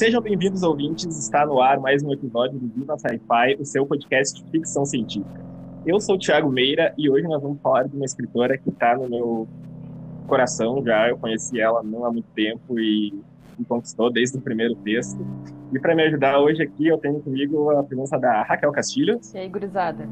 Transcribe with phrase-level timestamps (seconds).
[0.00, 1.18] Sejam bem-vindos, ouvintes.
[1.18, 5.44] Está no ar mais um episódio do Viva Sci-Fi, o seu podcast de ficção científica.
[5.84, 8.96] Eu sou o Thiago Meira e hoje nós vamos falar de uma escritora que está
[8.96, 9.46] no meu
[10.26, 11.10] coração já.
[11.10, 13.12] Eu conheci ela não há muito tempo e
[13.58, 15.20] me conquistou desde o primeiro texto.
[15.70, 19.20] E para me ajudar hoje aqui, eu tenho comigo a presença da Raquel Castilho.
[19.34, 20.08] E aí, gurizada?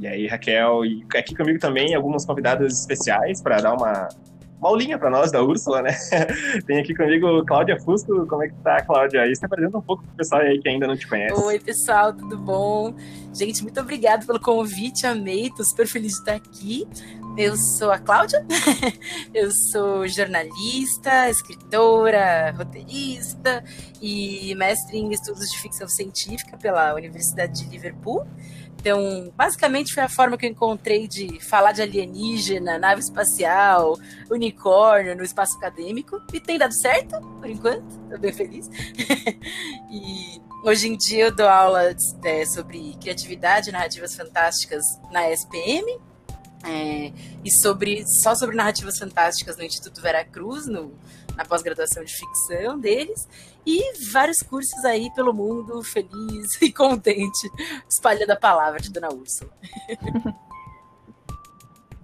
[0.00, 4.08] E aí, Raquel, e aqui comigo também algumas convidadas especiais para dar uma,
[4.60, 5.96] uma aulinha para nós da Úrsula, né?
[6.66, 8.26] Tem aqui comigo Cláudia Fusco.
[8.26, 9.22] Como é que tá, Cláudia?
[9.22, 11.34] Aí se apresenta um pouco pro pessoal aí que ainda não te conhece.
[11.34, 12.94] Oi, pessoal, tudo bom?
[13.32, 16.86] Gente, muito obrigada pelo convite, amei, tô super feliz de estar aqui.
[17.38, 18.44] Eu sou a Cláudia,
[19.32, 23.64] eu sou jornalista, escritora, roteirista
[24.02, 28.26] e mestre em estudos de ficção científica pela Universidade de Liverpool.
[28.80, 33.98] Então, basicamente foi a forma que eu encontrei de falar de alienígena, nave espacial,
[34.30, 36.18] unicórnio no espaço acadêmico.
[36.32, 38.70] E tem dado certo, por enquanto, estou bem feliz.
[39.92, 46.00] e hoje em dia eu dou aula é, sobre criatividade e narrativas fantásticas na SPM.
[46.64, 47.10] É,
[47.42, 50.92] e sobre só sobre narrativas fantásticas no Instituto Veracruz, no,
[51.34, 53.26] na pós-graduação de ficção deles
[53.66, 57.50] e vários cursos aí pelo mundo, feliz e contente,
[57.88, 59.50] espalhando a palavra de Dona Úrsula.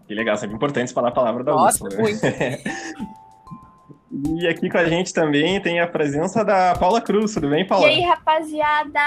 [0.06, 2.02] Que legal, sempre importante falar a palavra da Nossa, Úrsula.
[2.02, 2.24] Muito.
[4.40, 7.86] e aqui com a gente também tem a presença da Paula Cruz, tudo bem, Paula?
[7.86, 9.00] E aí, rapaziada?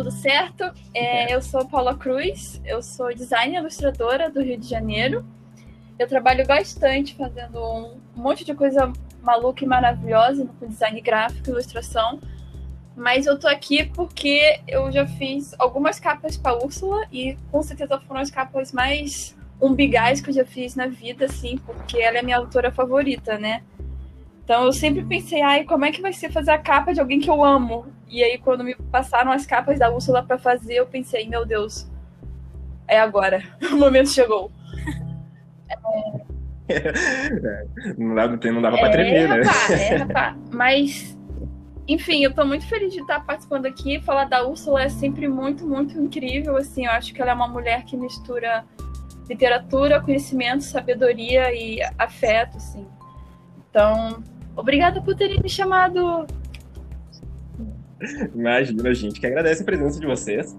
[0.00, 0.64] Tudo certo?
[0.94, 5.22] É, eu sou Paula Cruz, eu sou designer e ilustradora do Rio de Janeiro.
[5.98, 8.90] Eu trabalho bastante fazendo um monte de coisa
[9.22, 12.18] maluca e maravilhosa com design gráfico e ilustração.
[12.96, 18.00] Mas eu tô aqui porque eu já fiz algumas capas para Úrsula e com certeza
[18.00, 22.22] foram as capas mais umbigais que eu já fiz na vida, assim, porque ela é
[22.22, 23.62] minha autora favorita, né?
[24.50, 27.20] Então eu sempre pensei, ai, como é que vai ser fazer a capa de alguém
[27.20, 27.86] que eu amo?
[28.08, 31.88] E aí quando me passaram as capas da Úrsula para fazer, eu pensei, meu Deus,
[32.88, 34.50] é agora, o momento chegou.
[37.96, 39.40] não dava, não dava é, pra tremer, né?
[39.70, 40.36] É, rapaz.
[40.50, 41.18] Mas,
[41.86, 44.00] enfim, eu tô muito feliz de estar participando aqui.
[44.00, 46.56] Falar da Úrsula é sempre muito, muito incrível.
[46.56, 48.64] Assim, eu acho que ela é uma mulher que mistura
[49.28, 52.84] literatura, conhecimento, sabedoria e afeto, assim.
[53.70, 54.20] Então,
[54.56, 56.26] obrigada por terem me chamado.
[58.34, 60.56] Imagina, gente que agradece a presença de vocês.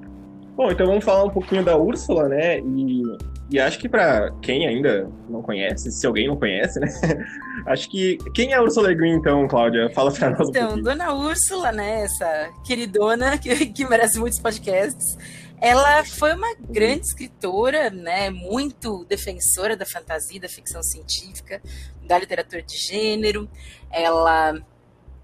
[0.56, 2.60] Bom, então vamos falar um pouquinho da Úrsula, né?
[2.60, 3.04] E
[3.52, 6.88] e acho que para quem ainda não conhece, se alguém não conhece, né?
[7.68, 8.18] acho que.
[8.34, 9.90] Quem é a Ursula Green, então, Cláudia?
[9.90, 10.48] Fala pra nós.
[10.48, 12.04] Então, um Dona Úrsula, né?
[12.04, 15.18] Essa queridona que, que merece muitos podcasts.
[15.62, 18.32] Ela foi uma grande escritora, né?
[18.32, 21.62] Muito defensora da fantasia, da ficção científica,
[22.04, 23.48] da literatura de gênero.
[23.92, 24.60] Ela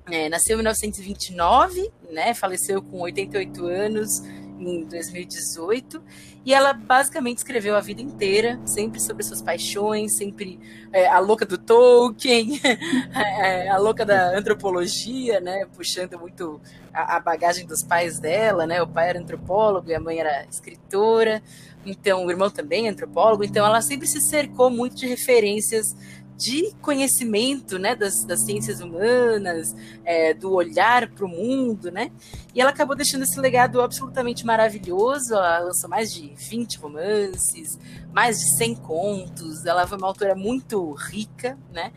[0.06, 2.36] é, nasceu em 1929, né?
[2.36, 4.22] Faleceu com 88 anos
[4.59, 6.01] em 2018,
[6.45, 10.59] e ela basicamente escreveu a vida inteira, sempre sobre suas paixões, sempre
[10.94, 12.59] é, a louca do Tolkien,
[13.13, 16.62] é, a louca da antropologia, né, puxando muito
[16.94, 20.46] a, a, bagagem dos pais dela, né, o pai era antropólogo e a mãe era
[20.46, 21.41] escritora,
[21.85, 25.96] então o irmão também é antropólogo, então ela sempre se cercou muito de referências
[26.38, 29.75] de conhecimento né, das, das ciências humanas,
[30.06, 32.12] é, do olhar para o mundo, né?
[32.53, 35.34] E ela acabou deixando esse legado absolutamente maravilhoso.
[35.34, 37.80] Ela lançou mais de 20 romances,
[38.14, 39.66] mais de 100 contos.
[39.66, 41.92] Ela foi uma autora muito rica, né?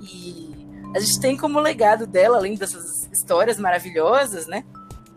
[0.00, 0.50] E
[0.92, 4.64] a gente tem como legado dela, além dessas histórias maravilhosas, né?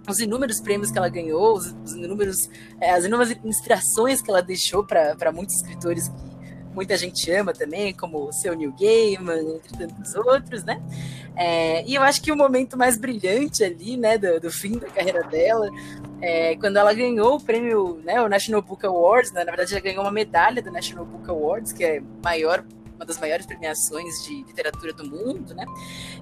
[0.08, 2.50] os inúmeros prêmios que ela ganhou, os, os inúmeros,
[2.80, 6.37] é, as inúmeras inspirações que ela deixou para muitos escritores que
[6.78, 10.80] muita gente ama também, como o seu Neil Gaiman, entre tantos outros, né?
[11.36, 14.88] É, e eu acho que o momento mais brilhante ali, né, do, do fim da
[14.88, 15.70] carreira dela,
[16.22, 19.82] é quando ela ganhou o prêmio, né, o National Book Awards, né, na verdade ela
[19.82, 22.64] ganhou uma medalha do National Book Awards, que é maior
[22.98, 25.66] uma das maiores premiações de literatura do mundo, né?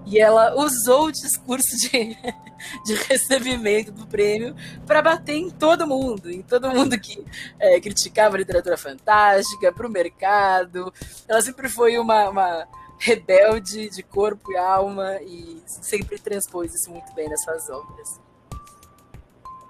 [0.06, 1.90] E ela usou o discurso de,
[2.86, 4.56] de recebimento do prêmio
[4.86, 7.26] para bater em todo mundo, em todo mundo que
[7.60, 10.94] é, criticava a literatura fantástica, para o mercado.
[11.28, 12.68] Ela sempre foi uma, uma
[13.00, 18.20] rebelde de corpo e alma e sempre transpôs isso muito bem nas suas obras.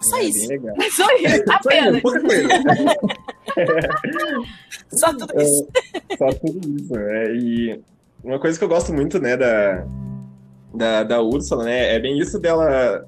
[0.02, 0.48] Só é, isso.
[0.92, 2.02] Só isso, apenas.
[2.02, 2.10] Só
[5.12, 5.68] tudo é, isso.
[6.10, 6.98] É, só tudo isso.
[6.98, 7.82] É, e
[8.24, 9.86] uma coisa que eu gosto muito, né, da,
[10.74, 13.06] da, da Úrsula, né, é bem isso dela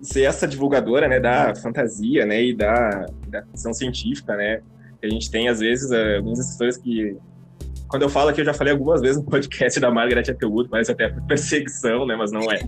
[0.00, 4.60] ser essa divulgadora, né, da fantasia, né, e da, da ficção científica, né,
[5.02, 7.16] a gente tem, às vezes, alguns escritores que
[7.88, 10.92] quando eu falo aqui, eu já falei algumas vezes no podcast da Margaret Atwood, parece
[10.92, 12.16] até perseguição, né?
[12.16, 12.58] Mas não é.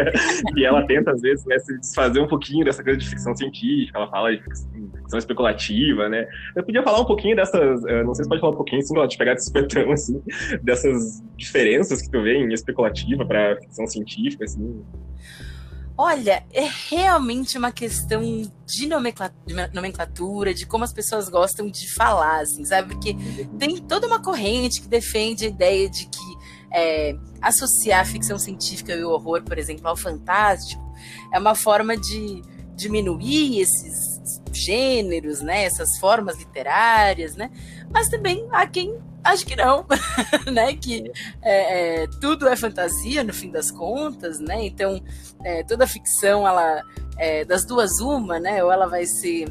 [0.56, 3.98] e ela tenta, às vezes, né, se desfazer um pouquinho dessa coisa de ficção científica,
[3.98, 6.26] ela fala de ficção especulativa, né?
[6.54, 9.18] Eu podia falar um pouquinho dessas, não sei se pode falar um pouquinho, assim, te
[9.18, 10.22] pegar de supetão, assim,
[10.62, 14.82] dessas diferenças que tu vê em especulativa para ficção científica, assim.
[16.02, 18.22] Olha, é realmente uma questão
[18.64, 22.94] de nomenclatura, de como as pessoas gostam de falar, assim, sabe?
[22.94, 23.14] Porque
[23.58, 26.38] tem toda uma corrente que defende a ideia de que
[26.72, 30.82] é, associar a ficção científica e o horror, por exemplo, ao fantástico,
[31.34, 32.40] é uma forma de
[32.74, 35.64] diminuir esses gêneros, né?
[35.64, 37.50] Essas formas literárias, né?
[37.90, 39.86] Mas também há quem Acho que não,
[40.52, 40.74] né?
[40.74, 41.10] Que
[41.42, 44.64] é, é, tudo é fantasia no fim das contas, né?
[44.64, 45.00] Então
[45.44, 46.82] é, toda ficção, ela
[47.18, 48.62] é, das duas uma, né?
[48.64, 49.46] Ou ela vai ser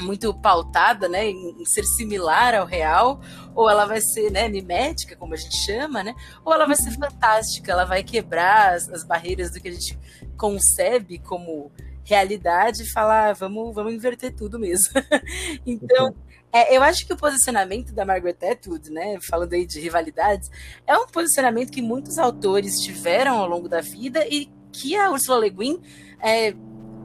[0.00, 3.20] muito pautada, né, em ser similar ao real,
[3.54, 6.14] ou ela vai ser, né, mimética, como a gente chama, né,
[6.44, 9.96] ou ela vai ser fantástica, ela vai quebrar as, as barreiras do que a gente
[10.36, 11.70] concebe como
[12.04, 14.90] realidade e falar, ah, vamos, vamos inverter tudo mesmo.
[15.64, 16.14] então,
[16.52, 20.50] é, eu acho que o posicionamento da Margaret Atwood, né, falando aí de rivalidades,
[20.86, 25.40] é um posicionamento que muitos autores tiveram ao longo da vida e que a Ursula
[25.40, 25.80] Le Guin
[26.20, 26.54] é,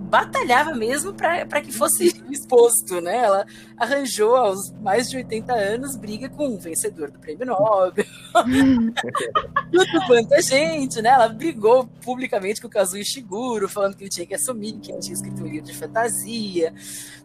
[0.08, 3.18] batalhava mesmo para que fosse exposto, né?
[3.18, 3.46] Ela
[3.78, 8.06] arranjou aos mais de 80 anos briga com um vencedor do prêmio Nobel.
[9.72, 11.10] Tudo quanta gente, né?
[11.10, 15.00] Ela brigou publicamente com o Kazuo Ishiguro, falando que ele tinha que assumir que ele
[15.00, 16.74] tinha escrito um livro de fantasia.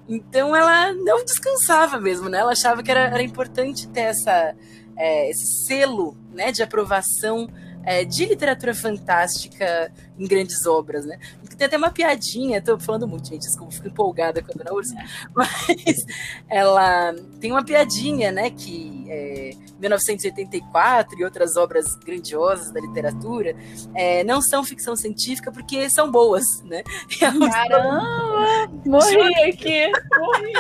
[0.08, 2.38] Então ela não descansava mesmo, né?
[2.38, 4.54] Ela achava que era, era importante ter essa,
[4.96, 7.48] é, esse selo né, de aprovação
[7.84, 11.18] é, de literatura fantástica em grandes obras, né?
[11.56, 15.00] Tem até uma piadinha, tô falando muito, gente, desculpa, fico empolgada com a Dona Úrsula,
[15.34, 16.04] mas
[16.48, 23.54] ela tem uma piadinha, né, que é, 1984 e outras obras grandiosas da literatura
[23.94, 26.82] é, não são ficção científica porque são boas, né?
[27.18, 28.68] Caramba!
[28.84, 29.90] Morri aqui!
[30.18, 30.52] Morri!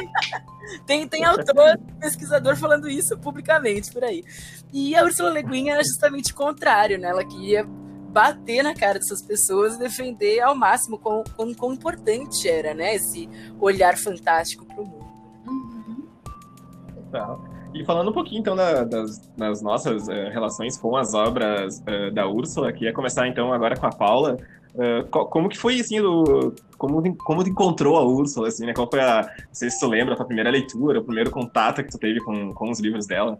[0.86, 4.24] Tem, tem autor, pesquisador falando isso publicamente por aí.
[4.72, 7.08] E a Ursula Le Guin era justamente o contrário, né?
[7.08, 12.48] Ela queria bater na cara dessas pessoas e defender ao máximo quão, quão, quão importante
[12.48, 12.94] era, né?
[12.94, 13.28] Esse
[13.60, 15.12] olhar fantástico para o mundo.
[17.10, 17.38] Tá.
[17.74, 22.12] E falando um pouquinho, então, da, das, das, nossas uh, relações com as obras uh,
[22.12, 24.36] da Úrsula, que ia começar, então, agora com a Paula.
[24.74, 28.72] Uh, como que foi, assim, do, como, como encontrou a Úrsula, assim, né?
[28.72, 31.84] Qual foi a, não sei se tu lembra, a tua primeira leitura, o primeiro contato
[31.84, 33.38] que tu teve com, com os livros dela?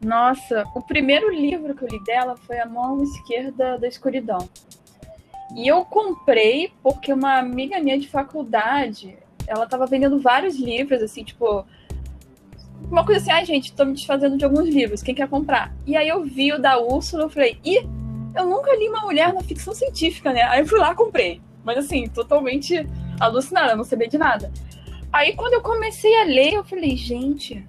[0.00, 4.46] Nossa, o primeiro livro que eu li dela foi A Mão Esquerda da Escuridão.
[5.54, 9.16] E eu comprei porque uma amiga minha de faculdade,
[9.46, 11.64] ela estava vendendo vários livros, assim, tipo,
[12.90, 15.74] uma coisa assim, ah, gente, tô me desfazendo de alguns livros, quem quer comprar?
[15.86, 17.88] E aí eu vi o da Úrsula, eu falei, ih,
[18.36, 20.42] eu nunca li uma mulher na ficção científica, né?
[20.42, 21.40] Aí eu fui lá comprei.
[21.64, 22.86] Mas assim, totalmente
[23.18, 24.52] alucinada, não sabia de nada.
[25.12, 27.66] Aí quando eu comecei a ler, eu falei, gente,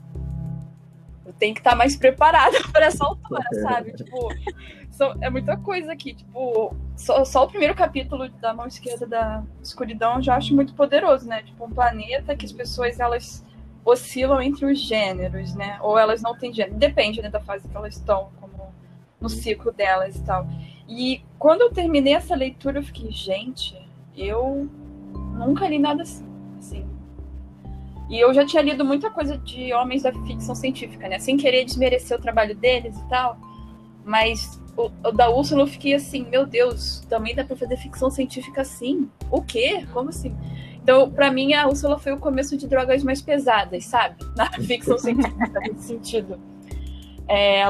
[1.26, 3.94] eu tenho que estar mais preparada para essa altura, sabe?
[3.94, 4.30] Tipo,
[5.22, 6.14] é muita coisa aqui.
[6.14, 10.74] Tipo, só, só, o primeiro capítulo da mão esquerda da escuridão eu já acho muito
[10.74, 11.44] poderoso, né?
[11.44, 13.46] Tipo, um planeta que as pessoas elas
[13.86, 15.78] oscilam entre os gêneros, né?
[15.82, 16.76] Ou elas não têm gênero.
[16.76, 18.57] Depende né, da fase que elas estão, como
[19.20, 20.48] no ciclo delas e tal.
[20.88, 23.76] E quando eu terminei essa leitura, eu fiquei, gente,
[24.16, 24.70] eu
[25.34, 26.26] nunca li nada assim.
[26.58, 26.86] assim.
[28.10, 31.20] E eu já tinha lido muita coisa de homens da ficção científica, né?
[31.20, 33.38] Sem querer desmerecer o trabalho deles e tal.
[34.06, 38.10] Mas o, o da Úrsula eu fiquei assim, meu Deus, também dá pra fazer ficção
[38.10, 39.10] científica assim?
[39.30, 39.86] O quê?
[39.92, 40.34] Como assim?
[40.82, 44.16] Então, para mim, a Úrsula foi o começo de drogas mais pesadas, sabe?
[44.38, 46.40] Na ficção científica, nesse sentido.
[47.28, 47.66] É,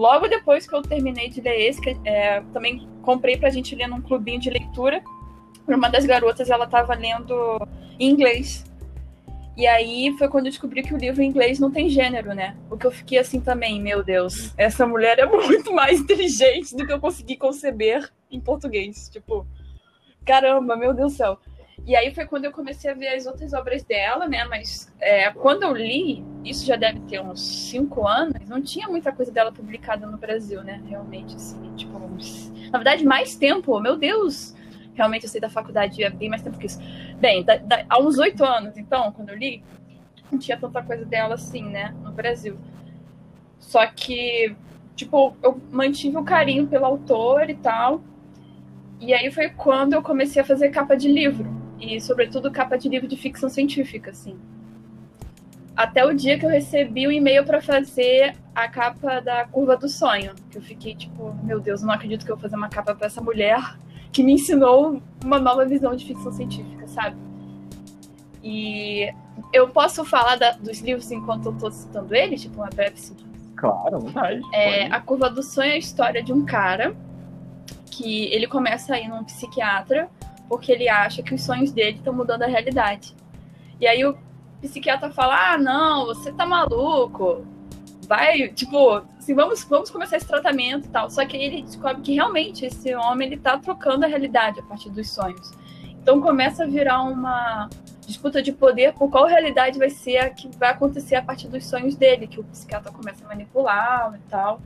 [0.00, 4.00] logo depois que eu terminei de ler esse, é, também comprei pra gente ler num
[4.00, 5.02] clubinho de leitura.
[5.68, 7.60] Uma das garotas, ela tava lendo
[7.98, 8.64] em inglês.
[9.58, 12.56] E aí foi quando eu descobri que o livro em inglês não tem gênero, né?
[12.70, 16.86] O que eu fiquei assim também, meu Deus, essa mulher é muito mais inteligente do
[16.86, 19.10] que eu consegui conceber em português.
[19.10, 19.46] Tipo,
[20.24, 21.38] caramba, meu Deus do céu.
[21.86, 24.44] E aí foi quando eu comecei a ver as outras obras dela, né?
[24.44, 29.10] Mas é, quando eu li, isso já deve ter uns cinco anos, não tinha muita
[29.12, 30.80] coisa dela publicada no Brasil, né?
[30.86, 32.52] Realmente, assim, tipo, uns...
[32.70, 34.54] na verdade, mais tempo, meu Deus!
[34.94, 36.78] Realmente eu sei da faculdade é bem mais tempo que isso.
[37.18, 39.62] Bem, da, da, há uns oito anos, então, quando eu li,
[40.30, 41.94] não tinha tanta coisa dela assim, né?
[42.02, 42.58] No Brasil.
[43.58, 44.54] Só que,
[44.94, 48.02] tipo, eu mantive o carinho pelo autor e tal.
[49.00, 52.88] E aí foi quando eu comecei a fazer capa de livro e sobretudo capa de
[52.88, 54.38] livro de ficção científica, assim.
[55.76, 59.88] até o dia que eu recebi o e-mail para fazer a capa da Curva do
[59.88, 60.32] Sonho.
[60.50, 63.06] Que eu fiquei tipo, meu Deus, não acredito que eu vou fazer uma capa para
[63.06, 63.78] essa mulher
[64.12, 67.16] que me ensinou uma nova visão de ficção científica, sabe?
[68.42, 69.12] E
[69.52, 72.96] eu posso falar da, dos livros enquanto eu tô citando eles, tipo uma breve
[73.56, 74.40] Claro, verdade.
[74.52, 76.94] É, a Curva do Sonho é a história de um cara
[77.90, 80.08] que ele começa a ir num psiquiatra
[80.50, 83.14] porque ele acha que os sonhos dele estão mudando a realidade.
[83.80, 84.18] E aí o
[84.60, 87.46] psiquiatra fala: Ah, não, você tá maluco.
[88.08, 91.08] Vai, tipo, assim, vamos, vamos começar esse tratamento e tal.
[91.08, 94.62] Só que aí ele descobre que realmente esse homem ele tá trocando a realidade a
[94.64, 95.52] partir dos sonhos.
[96.02, 97.70] Então começa a virar uma
[98.04, 101.64] disputa de poder por qual realidade vai ser a que vai acontecer a partir dos
[101.64, 104.60] sonhos dele, que o psiquiatra começa a manipular e tal.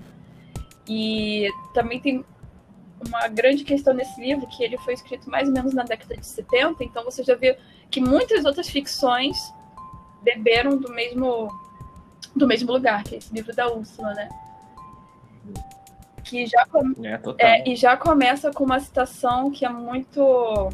[0.89, 2.25] E também tem
[3.09, 6.27] uma grande questão nesse livro, que ele foi escrito mais ou menos na década de
[6.27, 7.55] 70, então você já viu
[7.91, 9.37] que muitas outras ficções
[10.23, 11.49] beberam do mesmo
[12.35, 14.29] do mesmo lugar, que é esse livro da Úrsula, né?
[16.25, 16.67] Que já,
[17.39, 20.71] é, é, e já começa com uma citação que é muito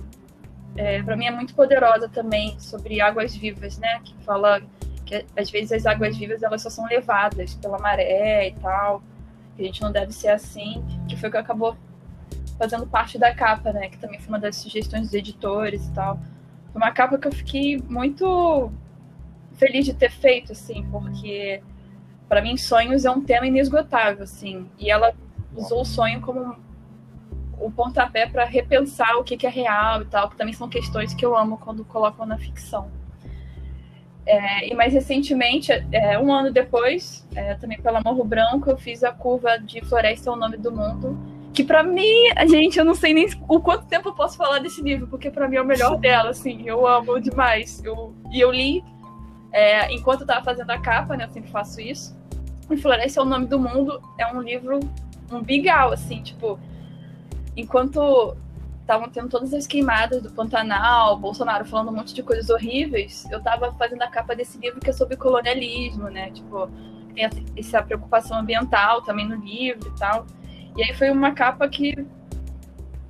[0.77, 4.01] é, para mim é muito poderosa também sobre águas vivas, né?
[4.05, 4.63] Que fala
[5.05, 9.03] que às vezes as águas vivas elas só são levadas pela maré e tal,
[9.57, 11.77] que a gente não deve ser assim, que foi o que acabou
[12.61, 13.89] fazendo parte da capa, né?
[13.89, 16.21] Que também foi uma das sugestões dos editores e tal.
[16.71, 18.71] Foi uma capa que eu fiquei muito
[19.55, 21.63] feliz de ter feito, assim, porque
[22.29, 25.15] para mim sonhos é um tema inesgotável, assim, e ela
[25.57, 26.55] usou o sonho como
[27.59, 31.15] o pontapé para repensar o que, que, é real e tal, que também são questões
[31.15, 32.91] que eu amo quando colocam na ficção.
[34.27, 39.03] É, e mais recentemente, é, um ano depois, é, também pela Morro Branco, eu fiz
[39.03, 41.19] a curva de Floresta é o Nome do Mundo,
[41.53, 44.81] que para mim, gente, eu não sei nem o quanto tempo eu posso falar desse
[44.83, 47.83] livro, porque para mim é o melhor dela, assim, eu amo demais.
[47.85, 48.85] Eu, e eu li
[49.53, 52.17] é, enquanto eu tava fazendo a capa, né, eu sempre faço isso.
[52.71, 54.79] E Floresta é o Nome do Mundo, é um livro
[55.33, 56.59] um bigal, assim, tipo,
[57.57, 58.37] enquanto
[58.81, 63.39] estavam tendo todas as queimadas do Pantanal, Bolsonaro falando um monte de coisas horríveis, eu
[63.39, 66.31] estava fazendo a capa desse livro que é sobre colonialismo, né?
[66.33, 66.69] Tipo,
[67.15, 70.27] tem essa preocupação ambiental também no livro e tal.
[70.77, 72.07] E aí foi uma capa que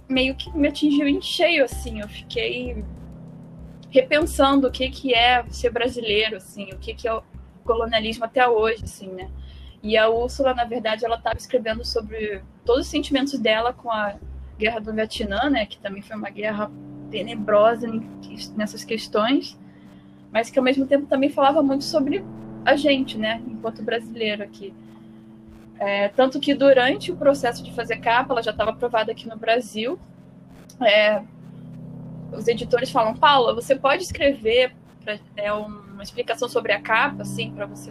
[0.08, 2.00] meio que me atingiu em cheio, assim.
[2.00, 2.84] Eu fiquei
[3.90, 7.22] repensando o que, que é ser brasileiro, assim, o que, que é o
[7.64, 9.30] colonialismo até hoje, assim, né?
[9.82, 14.14] E a Úrsula, na verdade, ela estava escrevendo sobre todos os sentimentos dela com a
[14.58, 16.70] guerra do Vietnã, né, que também foi uma guerra
[17.10, 17.88] tenebrosa
[18.54, 19.58] nessas questões,
[20.30, 22.22] mas que ao mesmo tempo também falava muito sobre
[22.64, 24.74] a gente, né, enquanto brasileiro aqui.
[25.80, 29.36] É, tanto que durante o processo de fazer capa, ela já estava aprovada aqui no
[29.36, 29.98] Brasil.
[30.78, 31.22] É,
[32.32, 37.50] os editores falam, Paula, você pode escrever pra, é, uma explicação sobre a capa, assim,
[37.50, 37.90] para você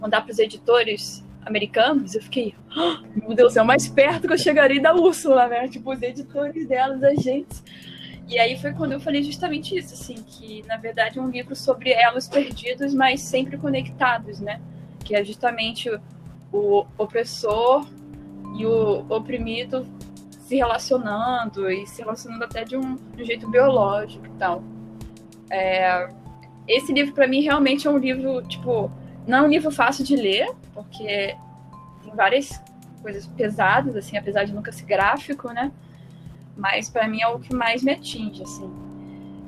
[0.00, 4.32] mandar para os editores americanos, eu fiquei, oh, meu Deus, é o mais perto que
[4.32, 5.68] eu chegarei da Úrsula, né?
[5.68, 7.62] Tipo, os editores dela, da gente.
[8.28, 11.54] E aí foi quando eu falei justamente isso, assim, que na verdade é um livro
[11.54, 14.60] sobre elos perdidos, mas sempre conectados, né?
[15.04, 15.90] Que é justamente
[16.52, 17.86] o, opressor
[18.56, 19.86] e o oprimido
[20.30, 24.62] se relacionando e se relacionando até de um, de um jeito biológico e tal.
[25.50, 26.08] É,
[26.68, 28.90] esse livro para mim realmente é um livro tipo
[29.26, 31.36] não é um livro fácil de ler, porque
[32.02, 32.60] tem várias
[33.00, 35.70] coisas pesadas, assim, apesar de nunca ser gráfico, né?
[36.56, 38.70] Mas para mim é o que mais me atinge, assim.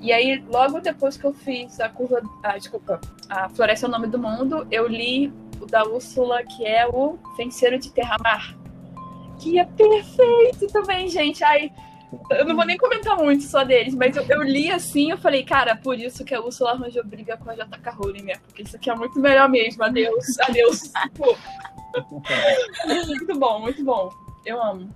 [0.01, 2.21] E aí, logo depois que eu fiz a curva.
[2.43, 5.33] Ah, desculpa, a Floresta é o Nome do Mundo, eu li
[5.65, 8.57] o da Úrsula, que é o Fenceiro de Terra-Mar.
[9.39, 11.43] Que é perfeito também, gente.
[11.43, 11.73] Ai,
[12.31, 15.43] eu não vou nem comentar muito só deles, mas eu, eu, li assim eu falei,
[15.43, 17.91] cara, por isso que a Úrsula arranjou briga com a J.K.
[17.91, 18.35] Rowling, né?
[18.47, 19.83] Porque isso aqui é muito melhor mesmo.
[19.83, 20.93] Adeus, adeus.
[23.07, 24.11] muito bom, muito bom.
[24.45, 24.89] Eu amo.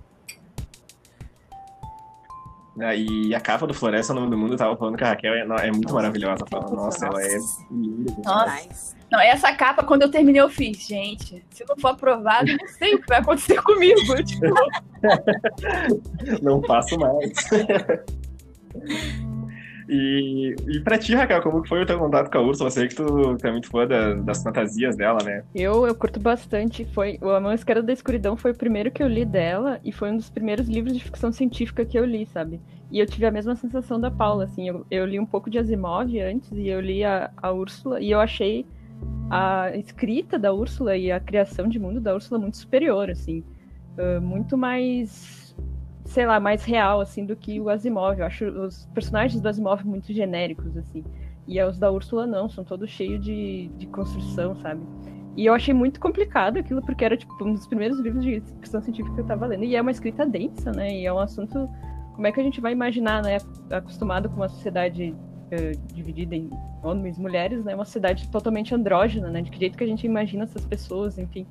[2.81, 5.09] Ah, e a capa do Floresta, o nome do mundo, eu tava falando que a
[5.09, 6.45] Raquel é, é muito maravilhosa.
[6.49, 7.37] Nossa, nossa, ela é
[7.69, 8.15] linda.
[8.23, 8.98] Nossa.
[9.11, 12.95] Não, essa capa, quando eu terminei, eu fiz, gente, se não for aprovado, não sei
[12.95, 14.23] o que vai acontecer comigo.
[14.23, 14.45] Tipo...
[16.41, 17.31] não faço mais.
[19.91, 22.67] E, e pra ti, Raquel, como foi o teu contato com a Úrsula?
[22.67, 25.43] Eu sei que tu, tu é muito fã da, das fantasias dela, né?
[25.55, 26.85] Eu, eu curto bastante.
[26.93, 30.11] Foi O A Máscara da Escuridão foi o primeiro que eu li dela e foi
[30.11, 32.61] um dos primeiros livros de ficção científica que eu li, sabe?
[32.91, 34.67] E eu tive a mesma sensação da Paula, assim.
[34.67, 38.11] Eu, eu li um pouco de Asimov antes e eu li a, a Úrsula e
[38.11, 38.67] eu achei
[39.29, 43.43] a escrita da Úrsula e a criação de mundo da Úrsula muito superior, assim.
[43.97, 45.39] Uh, muito mais
[46.09, 48.19] sei lá, mais real, assim, do que o Asimov.
[48.19, 51.03] Eu acho os personagens do Asimov muito genéricos, assim.
[51.47, 54.81] E os da Úrsula não, são todos cheios de, de construção, sabe?
[55.37, 58.81] E eu achei muito complicado aquilo, porque era tipo um dos primeiros livros de ficção
[58.81, 59.63] científica que eu tava lendo.
[59.63, 60.91] E é uma escrita densa, né?
[60.91, 61.69] E é um assunto.
[62.15, 63.37] Como é que a gente vai imaginar, né?
[63.69, 65.15] Acostumado com uma sociedade
[65.51, 66.49] uh, dividida em
[66.83, 67.75] homens e mulheres, né?
[67.75, 69.41] Uma sociedade totalmente andrógena, né?
[69.41, 71.45] De que jeito que a gente imagina essas pessoas, enfim.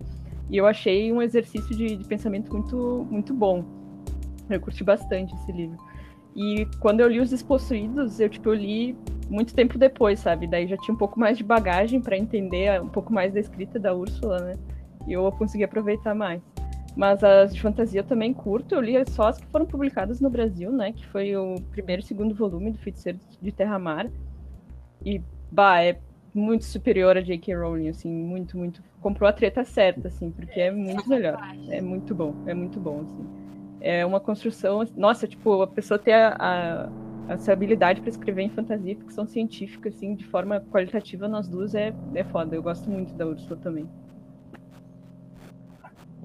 [0.51, 3.65] E eu achei um exercício de, de pensamento muito, muito bom.
[4.49, 5.77] Eu curti bastante esse livro.
[6.35, 8.97] E quando eu li Os Despossuídos, eu, tipo, eu li
[9.29, 10.47] muito tempo depois, sabe?
[10.47, 13.79] Daí já tinha um pouco mais de bagagem para entender um pouco mais da escrita
[13.79, 14.53] da Úrsula, né?
[15.07, 16.41] E eu consegui aproveitar mais.
[16.99, 18.75] Mas as de fantasia eu também curto.
[18.75, 20.91] Eu li só as que foram publicadas no Brasil, né?
[20.91, 24.11] Que foi o primeiro e segundo volume do Feiticeiro de Terra-Mar.
[25.07, 25.97] E, bah, é
[26.35, 27.55] muito superior a J.K.
[27.55, 28.83] Rowling, assim, muito, muito.
[29.01, 31.39] Comprou a treta certa, assim, porque é muito melhor.
[31.71, 33.25] É muito bom, é muito bom, assim.
[33.81, 34.85] É uma construção.
[34.97, 39.25] Nossa, tipo, a pessoa ter a, a, essa habilidade para escrever em fantasia e ficção
[39.25, 42.57] científica, assim, de forma qualitativa nas duas é, é foda.
[42.57, 43.89] Eu gosto muito da Ursula também.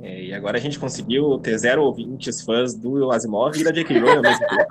[0.02, 4.00] É, e agora a gente conseguiu ter zero ouvintes fãs do Asimov e da J.K.
[4.00, 4.66] Rowling ao mesmo tempo.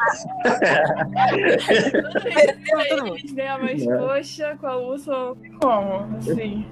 [3.34, 3.96] ganha mais é.
[3.96, 5.36] poxa com a Ursula.
[5.60, 6.16] Como?
[6.18, 6.66] Assim.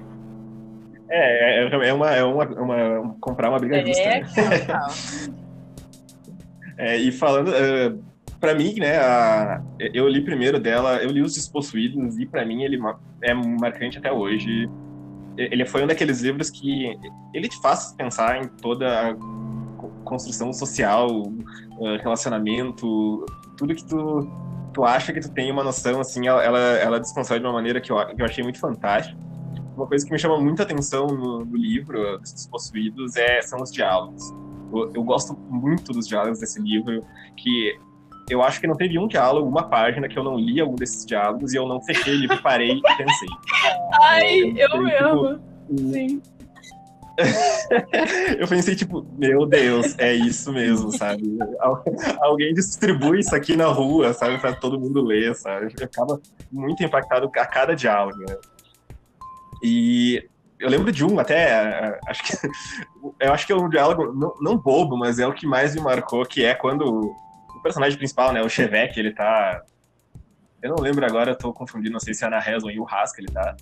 [1.09, 4.01] É, é, é, uma, é uma, uma, comprar uma briga justa.
[4.01, 4.27] É, né?
[6.77, 8.03] é, e falando, uh,
[8.39, 9.61] pra mim, né, a,
[9.93, 12.79] eu li primeiro dela, eu li Os Despossuídos e pra mim ele
[13.21, 14.69] é marcante até hoje
[15.37, 16.97] ele foi um daqueles livros que
[17.33, 19.15] ele te faz pensar em toda a
[20.03, 21.09] construção social,
[21.81, 23.25] eh, relacionamento,
[23.57, 24.29] tudo que tu,
[24.73, 27.79] tu acha que tu tem uma noção, assim, ela, ela, ela desconstrói de uma maneira
[27.79, 29.17] que eu, que eu achei muito fantástica.
[29.75, 33.71] Uma coisa que me chama muita atenção no, no livro, dos Possuídos, é, são os
[33.71, 34.31] diálogos.
[34.73, 37.03] Eu, eu gosto muito dos diálogos desse livro,
[37.37, 37.79] que
[38.31, 41.05] eu acho que não teve um diálogo, uma página que eu não li algum desses
[41.05, 43.27] diálogos e eu não fechei livro, parei e pensei.
[44.03, 45.39] Ai, eu, eu mesmo.
[45.67, 46.21] Tipo, Sim.
[48.39, 51.37] eu pensei, tipo, meu Deus, é isso mesmo, sabe?
[52.21, 54.37] Alguém distribui isso aqui na rua, sabe?
[54.37, 55.65] Pra todo mundo ler, sabe?
[55.65, 58.37] Eu ficava muito impactado a cada diálogo, né?
[59.61, 60.25] E
[60.57, 62.47] eu lembro de um até, acho que,
[63.19, 65.81] eu acho que é um diálogo não, não bobo, mas é o que mais me
[65.81, 67.13] marcou, que é quando
[67.61, 69.63] personagem principal, né, o Chevette, ele tá.
[70.61, 72.87] Eu não lembro agora, eu tô confundindo, não sei se é na Haslon e o
[72.87, 73.55] Haskell ele tá.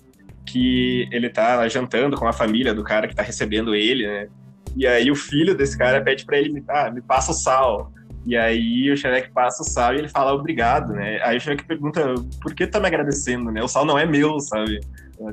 [0.46, 4.28] Que ele tá jantando com a família do cara que tá recebendo ele, né?
[4.76, 7.92] E aí o filho desse cara pede pra ele, ah, me passa o sal.
[8.26, 11.20] E aí o Shrek passa o sal e ele fala obrigado, né?
[11.22, 13.62] Aí o Shrek pergunta, por que tá me agradecendo, né?
[13.62, 14.80] O sal não é meu, sabe?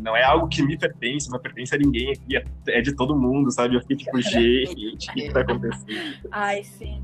[0.02, 3.52] Não é algo que me pertence, não pertence a ninguém aqui, é de todo mundo,
[3.52, 3.76] sabe?
[3.76, 6.28] Eu fiquei tipo, gente, o que, que tá acontecendo?
[6.32, 7.02] Ai, sim.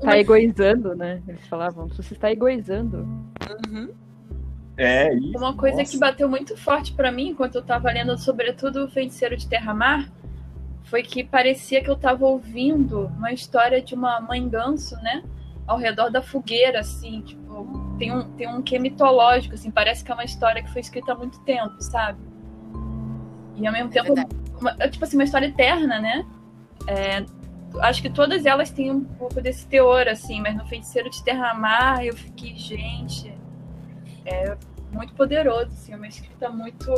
[0.00, 1.22] Tá egoizando, né?
[1.28, 3.06] Eles falavam, você está egoizando.
[3.68, 3.90] Uhum.
[4.76, 5.38] É, isso.
[5.38, 5.90] Uma coisa nossa.
[5.90, 10.10] que bateu muito forte para mim enquanto eu tava lendo, sobretudo o Feiticeiro de Terra-Mar,
[10.84, 15.22] foi que parecia que eu tava ouvindo uma história de uma mãe ganso, né?
[15.66, 20.10] Ao redor da fogueira, assim, tipo, tem um, tem um que mitológico, assim, parece que
[20.10, 22.18] é uma história que foi escrita há muito tempo, sabe?
[23.56, 24.12] E ao mesmo é tempo,
[24.60, 26.26] uma, tipo assim, uma história eterna, né?
[26.86, 27.24] É,
[27.80, 32.04] acho que todas elas têm um pouco desse teor, assim, mas no Feiticeiro de Terra-Mar
[32.04, 33.36] eu fiquei, gente,
[34.24, 34.56] é
[34.92, 36.92] muito poderoso, assim, é uma escrita muito.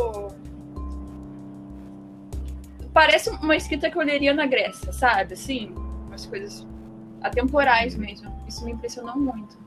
[2.93, 5.35] Parece uma escrita que eu leria na Grécia, sabe?
[5.35, 5.73] Assim,
[6.07, 6.67] umas coisas
[7.21, 8.35] atemporais mesmo.
[8.49, 9.59] Isso me impressionou muito.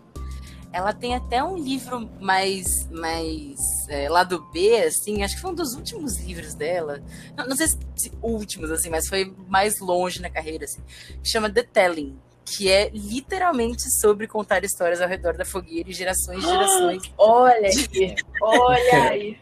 [0.71, 5.55] Ela tem até um livro mais, mais é, lado B, assim, acho que foi um
[5.55, 7.01] dos últimos livros dela.
[7.35, 10.81] Não, não sei se últimos, assim, mas foi mais longe na carreira, assim,
[11.21, 15.93] que chama The Telling, que é literalmente sobre contar histórias ao redor da fogueira e
[15.93, 17.03] gerações e gerações.
[17.17, 19.37] olha aí, olha aí.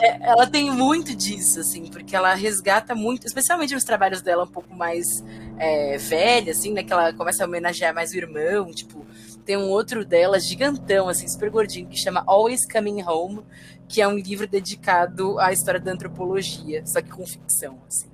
[0.00, 4.48] É, ela tem muito disso, assim, porque ela resgata muito, especialmente nos trabalhos dela um
[4.48, 5.24] pouco mais
[5.58, 6.82] é, velha, assim, né?
[6.82, 9.06] Que ela começa a homenagear mais o irmão, tipo,
[9.44, 13.42] tem um outro dela, gigantão, assim, super gordinho, que chama Always Coming Home,
[13.88, 18.08] que é um livro dedicado à história da antropologia, só que com ficção, assim.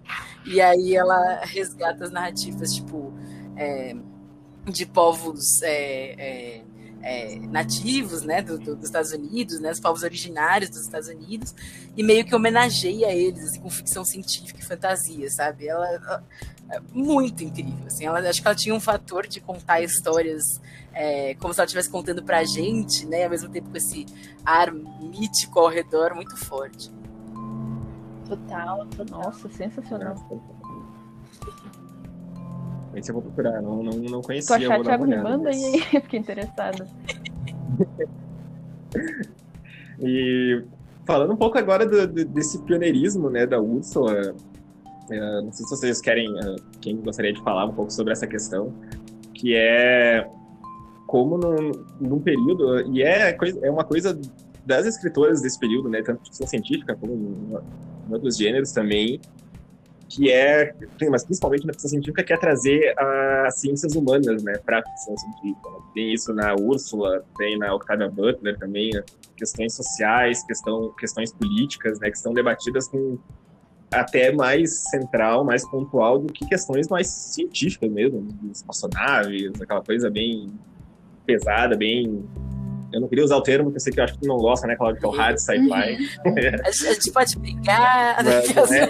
[0.47, 3.13] E aí ela resgata as narrativas, tipo,
[3.57, 3.95] é,
[4.67, 6.63] de povos é, é,
[7.03, 11.55] é nativos, né, do, do, dos Estados Unidos, né, os povos originários dos Estados Unidos,
[11.97, 15.69] e meio que homenageia eles, assim, com ficção científica e fantasia, sabe?
[15.69, 16.25] Ela, ela
[16.71, 20.61] é muito incrível, assim, ela, acho que ela tinha um fator de contar histórias
[20.93, 23.25] é, como se ela estivesse contando pra gente, né?
[23.25, 24.05] Ao mesmo tempo com esse
[24.45, 26.91] ar mítico ao redor muito forte.
[28.29, 29.23] Total, total.
[29.23, 30.17] Nossa, sensacional.
[32.95, 34.57] Esse eu vou procurar, não, não, não conhecia.
[34.57, 36.87] Tu achar, Thiago, me manda aí, fiquei interessada.
[40.01, 40.63] e
[41.07, 45.71] falando um pouco agora do, do, desse pioneirismo, né, da Úrsula, uh, não sei se
[45.71, 48.73] vocês querem, uh, quem gostaria de falar um pouco sobre essa questão,
[49.35, 50.29] que é
[51.07, 54.19] como num, num período, e é, coisa, é uma coisa
[54.67, 59.19] das escritoras desse período, né, tanto de ficção científica como em outros gêneros também,
[60.09, 60.75] que é,
[61.11, 62.95] mas principalmente na ficção científica, que é trazer
[63.47, 65.71] as ciências humanas, né, para a ficção científica.
[65.71, 65.79] Né?
[65.95, 69.03] Tem isso na Úrsula, tem na Octavia Butler também, né?
[69.37, 73.19] questões sociais, questão, questões políticas, né, que são debatidas com
[73.91, 80.53] até mais central, mais pontual do que questões mais científicas mesmo, espaçonaves, aquela coisa bem
[81.25, 82.25] pesada, bem
[82.93, 84.39] eu não queria usar o termo, porque eu sei que eu acho que tu não
[84.39, 85.61] gosta, né, Claudio, que é o hard sci-fi.
[85.69, 86.35] Uhum.
[86.65, 88.25] a gente pode brigar.
[88.25, 88.89] Mas, né?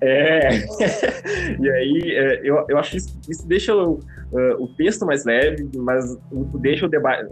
[0.00, 0.58] É.
[1.60, 3.94] e aí, é, eu, eu acho que isso, isso deixa o,
[4.32, 6.16] uh, o texto mais leve, mas
[6.60, 7.28] deixa o debate.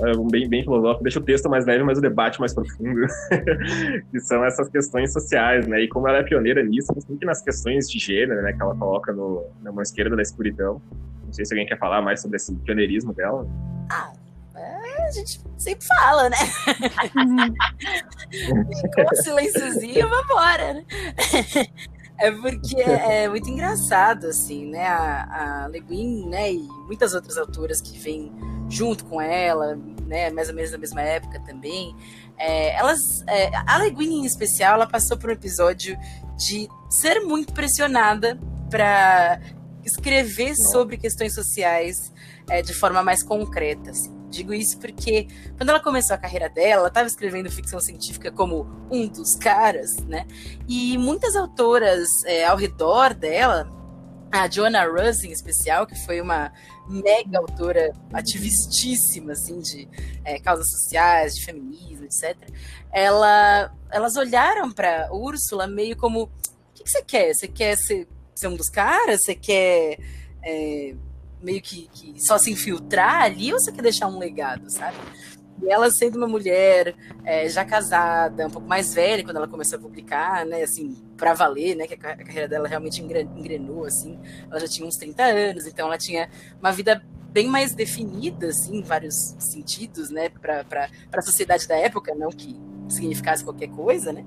[0.00, 3.06] Uh, bem, bem filosófico, deixa o texto mais leve, mas o debate mais profundo,
[4.10, 5.82] que são essas questões sociais, né?
[5.82, 8.52] E como ela é pioneira nisso, principalmente nas questões de gênero, né?
[8.52, 10.82] Que ela coloca no, na mão esquerda da escuridão.
[11.24, 13.46] Não sei se alguém quer falar mais sobre esse pioneirismo dela.
[13.88, 14.12] Ah,
[14.56, 16.36] é, a gente sempre fala, né?
[18.94, 20.84] Com um silênciozinho, vambora, né?
[22.18, 24.86] É porque é, é, muito engraçado, assim, né?
[24.86, 28.32] A, a Le Guin, né, e muitas outras autoras que vêm
[28.68, 31.94] junto com ela, né, mais ou menos na mesma época também,
[32.38, 35.96] é, elas, é, a Le Guin em especial, ela passou por um episódio
[36.36, 38.38] de ser muito pressionada
[38.70, 39.40] para
[39.84, 42.12] escrever sobre questões sociais
[42.48, 43.90] é, de forma mais concreta.
[43.90, 44.23] Assim.
[44.34, 48.66] Digo isso porque quando ela começou a carreira dela, ela estava escrevendo ficção científica como
[48.90, 50.26] um dos caras, né?
[50.68, 53.70] E muitas autoras é, ao redor dela,
[54.32, 56.52] a Joanna Russ em especial, que foi uma
[56.88, 59.88] mega autora ativistíssima, assim, de
[60.24, 62.36] é, causas sociais, de feminismo, etc.
[62.92, 66.30] Ela, elas olharam para Úrsula meio como: o
[66.74, 67.32] que, você quer?
[67.32, 69.20] Você quer ser, ser um dos caras?
[69.22, 70.00] Você quer
[70.42, 70.94] é,
[71.44, 74.96] meio que, que só se infiltrar ali ou você quer deixar um legado, sabe?
[75.62, 79.78] E ela sendo uma mulher é, já casada, um pouco mais velha quando ela começou
[79.78, 84.18] a publicar, né, assim, para valer, né, que a carreira dela realmente engrenou, assim,
[84.50, 86.28] ela já tinha uns 30 anos, então ela tinha
[86.60, 92.14] uma vida bem mais definida, assim, em vários sentidos, né, para a sociedade da época,
[92.14, 94.24] não que significasse qualquer coisa, né?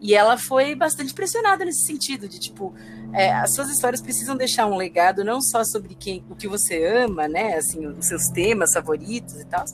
[0.00, 2.74] E ela foi bastante pressionada nesse sentido, de tipo,
[3.12, 6.84] é, as suas histórias precisam deixar um legado não só sobre quem, o que você
[6.86, 7.54] ama, né?
[7.56, 9.64] Assim, os seus temas favoritos e tal,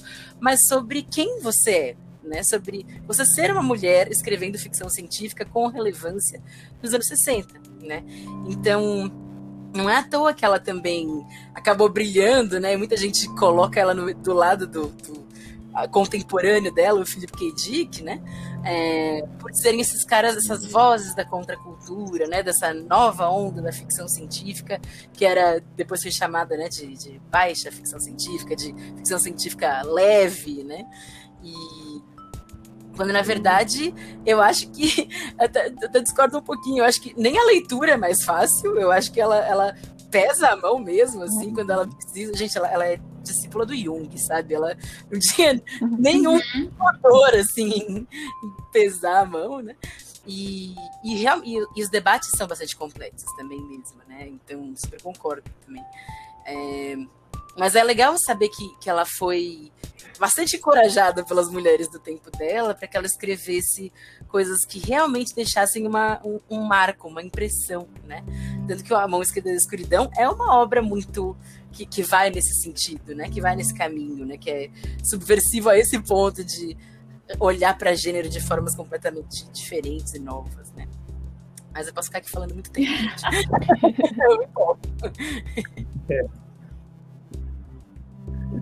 [0.40, 1.96] mas sobre quem você é.
[2.24, 6.40] Né, sobre você ser uma mulher escrevendo ficção científica com relevância
[6.80, 8.04] nos anos 60, né?
[8.48, 9.10] Então,
[9.74, 12.76] não é à toa que ela também acabou brilhando, né?
[12.76, 15.21] Muita gente coloca ela no, do lado do, do
[15.90, 17.52] contemporâneo dela, o Philip K.
[17.52, 18.20] Dick, né?
[18.64, 22.42] É, por serem esses caras, essas vozes da contracultura, né?
[22.42, 24.80] Dessa nova onda da ficção científica,
[25.12, 26.68] que era depois foi chamada, né?
[26.68, 30.84] De, de baixa ficção científica, de ficção científica leve, né?
[31.42, 32.02] E
[32.96, 35.08] quando na verdade eu acho que
[35.38, 38.92] até, até discordo um pouquinho, eu acho que nem a leitura é mais fácil, eu
[38.92, 39.74] acho que ela, ela
[40.12, 42.36] pesa a mão mesmo, assim, quando ela precisa.
[42.36, 44.54] Gente, ela, ela é discípula do Jung, sabe?
[44.54, 44.76] Ela
[45.10, 45.60] não tinha
[45.98, 46.38] nenhum
[46.78, 48.06] motor, assim, em
[48.70, 49.74] pesar a mão, né?
[50.24, 54.28] E, e, e, e, os debates são bastante complexos também mesmo, né?
[54.28, 55.84] Então, super concordo também.
[56.46, 56.96] É,
[57.56, 59.72] mas é legal saber que, que ela foi
[60.18, 63.92] bastante encorajada pelas mulheres do tempo dela para que ela escrevesse
[64.32, 68.24] coisas que realmente deixassem uma, um, um, marco, uma impressão, né?
[68.66, 71.36] Tanto que A Mão Esquerda da Escuridão é uma obra muito
[71.70, 73.28] que, que vai nesse sentido, né?
[73.28, 74.38] Que vai nesse caminho, né?
[74.38, 74.70] Que é
[75.04, 76.74] subversivo a esse ponto de
[77.38, 80.88] olhar para gênero de formas completamente diferentes e novas, né?
[81.70, 82.90] Mas eu posso ficar aqui falando muito tempo.
[84.18, 84.46] eu me
[86.08, 86.24] é.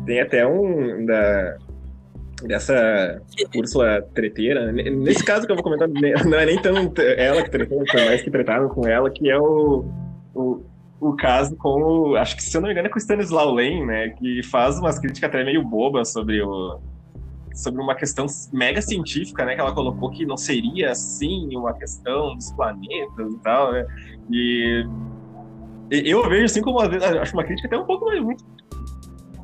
[0.05, 1.59] Tem até um da
[2.47, 3.21] dessa
[3.55, 4.73] Úrsula treteira.
[4.73, 5.89] Nesse caso que eu vou comentar,
[6.25, 9.39] não é nem tanto ela que tretou, foi mais que tretaram com ela, que é
[9.39, 9.85] o,
[10.35, 10.63] o,
[11.01, 13.55] o caso com o, acho que se eu não me engano é com o Stanislau
[13.55, 16.79] Lem, né, que faz umas críticas até meio bobas sobre o
[17.53, 22.35] sobre uma questão mega científica, né, que ela colocou que não seria assim uma questão
[22.37, 23.87] dos planetas e tal, né?
[24.31, 24.87] E
[25.91, 28.45] eu vejo assim como acho uma crítica até um pouco mais muito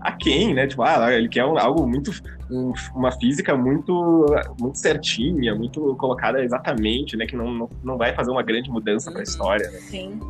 [0.07, 0.67] aquém, né?
[0.67, 2.11] Tipo, ah, ele quer um, algo muito.
[2.49, 4.25] Um, uma física muito,
[4.61, 7.27] muito certinha, muito colocada exatamente, né?
[7.27, 9.25] Que não, não, não vai fazer uma grande mudança para a uhum.
[9.25, 9.69] história.
[9.69, 9.79] Né?
[9.79, 10.21] Sim.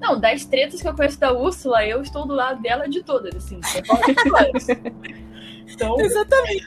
[0.00, 3.34] Não, das tretas que eu conheço da Úrsula, eu estou do lado dela de todas,
[3.34, 3.60] assim.
[5.68, 6.00] então...
[6.00, 6.66] Exatamente.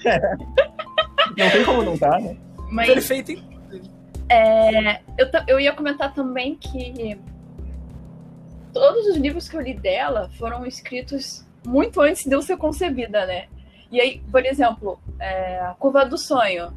[1.37, 2.37] não tem como não tá, né?
[2.69, 3.53] Mas, Perfeito em
[4.29, 7.17] é, eu, eu ia comentar também que
[8.73, 13.25] todos os livros que eu li dela foram escritos muito antes de eu ser concebida,
[13.25, 13.47] né?
[13.91, 16.73] E aí, por exemplo, é, A Curva do Sonho,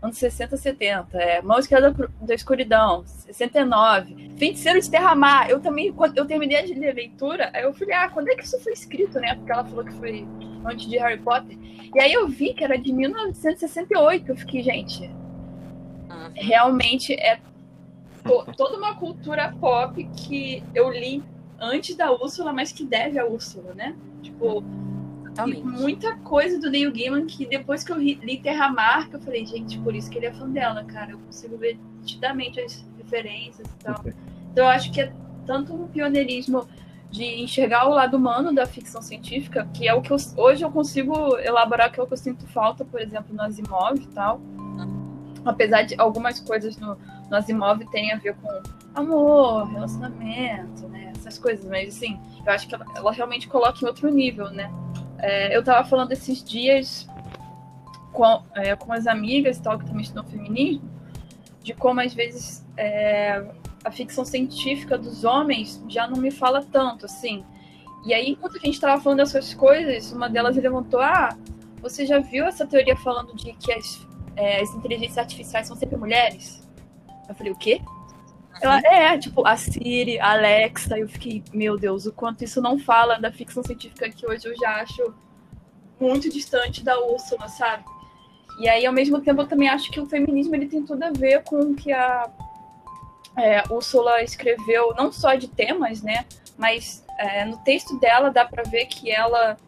[0.00, 5.50] anos 60, 70, é, Mão Esquerda da Escuridão, 69, Feiticeiro de Terramar.
[5.50, 8.34] Eu também, quando eu terminei de ler a leitura, aí eu falei, ah, quando é
[8.34, 9.34] que isso foi escrito, né?
[9.34, 10.26] Porque ela falou que foi
[10.64, 11.56] antes de Harry Potter.
[11.94, 14.30] E aí eu vi que era de 1968.
[14.30, 15.10] Eu fiquei, gente,
[16.34, 17.38] realmente é
[18.24, 21.22] to toda uma cultura pop que eu li
[21.60, 23.94] antes da Úrsula, mas que deve à Úrsula, né?
[24.22, 24.62] Tipo,
[25.64, 29.78] muita coisa do Neil Gaiman que depois que eu li Terra Marca, eu falei, gente,
[29.80, 31.12] por isso que ele é fã dela, cara.
[31.12, 34.04] Eu consigo ver nitidamente as referências e tal.
[34.52, 35.12] Então eu acho que é
[35.46, 36.66] tanto um pioneirismo
[37.10, 40.70] de enxergar o lado humano da ficção científica, que é o que eu, hoje eu
[40.70, 44.40] consigo elaborar, que é o que eu sinto falta, por exemplo, no Asimov e tal
[45.46, 46.98] apesar de algumas coisas no,
[47.30, 48.62] no Asimov terem a ver com
[48.94, 51.12] amor, relacionamento, né?
[51.16, 54.72] Essas coisas, mas assim, eu acho que ela, ela realmente coloca em outro nível, né?
[55.18, 57.08] É, eu tava falando esses dias
[58.12, 60.90] com, é, com as amigas tal, que também estudam feminismo,
[61.62, 63.44] de como às vezes é,
[63.84, 67.44] a ficção científica dos homens já não me fala tanto, assim.
[68.04, 71.36] E aí, enquanto a gente estava falando dessas coisas, uma delas levantou: Ah,
[71.82, 75.96] você já viu essa teoria falando de que as é, as inteligências artificiais são sempre
[75.96, 76.65] mulheres?
[77.28, 77.80] Eu falei, o quê?
[78.60, 82.78] Ela, é, tipo, a Siri, a Alexa, eu fiquei, meu Deus, o quanto isso não
[82.78, 85.14] fala da ficção científica que hoje eu já acho
[86.00, 87.84] muito distante da Úrsula, sabe?
[88.58, 91.10] E aí, ao mesmo tempo, eu também acho que o feminismo ele tem tudo a
[91.10, 92.30] ver com o que a
[93.36, 96.24] é, Úrsula escreveu, não só de temas, né?
[96.56, 99.58] Mas é, no texto dela dá para ver que ela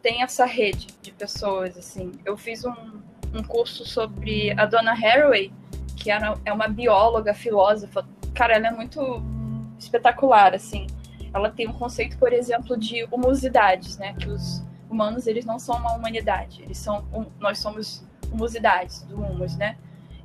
[0.00, 2.12] tem essa rede de pessoas, assim.
[2.24, 5.52] Eu fiz um, um curso sobre a Donna Haraway,
[5.96, 8.06] que é uma bióloga, filósofa.
[8.34, 9.22] Cara, ela é muito
[9.78, 10.86] espetacular, assim.
[11.32, 14.14] Ela tem um conceito, por exemplo, de humosidades, né?
[14.14, 16.62] Que os humanos, eles não são uma humanidade.
[16.62, 19.76] Eles são, um, nós somos humosidades do humus, né?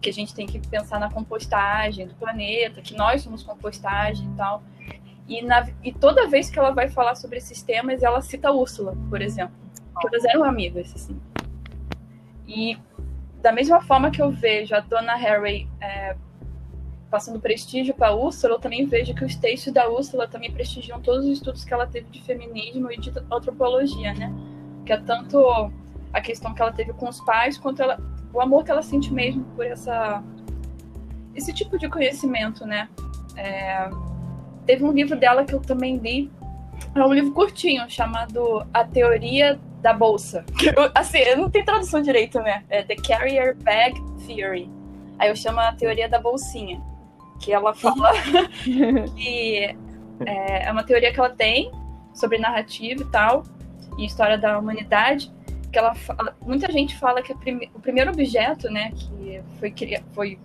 [0.02, 4.36] Que a gente tem que pensar na compostagem do planeta, que nós somos compostagem e
[4.36, 4.64] tal.
[5.28, 8.52] E, na, e toda vez que ela vai falar sobre esses temas, ela cita a
[8.52, 9.56] Úrsula, por exemplo.
[10.04, 11.20] Elas eram amigas, assim.
[12.48, 12.78] E
[13.42, 16.16] da mesma forma que eu vejo a Dona Harry é,
[17.10, 21.02] passando prestígio para a Úrsula, eu também vejo que os textos da Úrsula também prestigiam
[21.02, 24.34] todos os estudos que ela teve de feminismo e de antropologia, né?
[24.86, 25.72] Que é tanto
[26.14, 28.00] a questão que ela teve com os pais, quanto ela,
[28.34, 30.24] o amor que ela sente mesmo por essa
[31.36, 32.90] esse tipo de conhecimento, né?
[33.38, 33.90] É,
[34.66, 36.30] teve um livro dela que eu também li,
[36.94, 40.46] é um livro curtinho, chamado A Teoria da bolsa.
[40.94, 42.64] assim, não tem tradução direito, né?
[42.70, 44.70] É The Carrier Bag Theory.
[45.18, 46.82] Aí eu chamo a teoria da bolsinha.
[47.40, 48.12] Que ela fala
[49.16, 49.76] que
[50.26, 51.72] é, é uma teoria que ela tem
[52.14, 53.44] sobre narrativa e tal,
[53.98, 55.32] e história da humanidade,
[55.72, 59.74] que ela fala, muita gente fala que prime, o primeiro objeto, né, que foi,
[60.14, 60.40] foi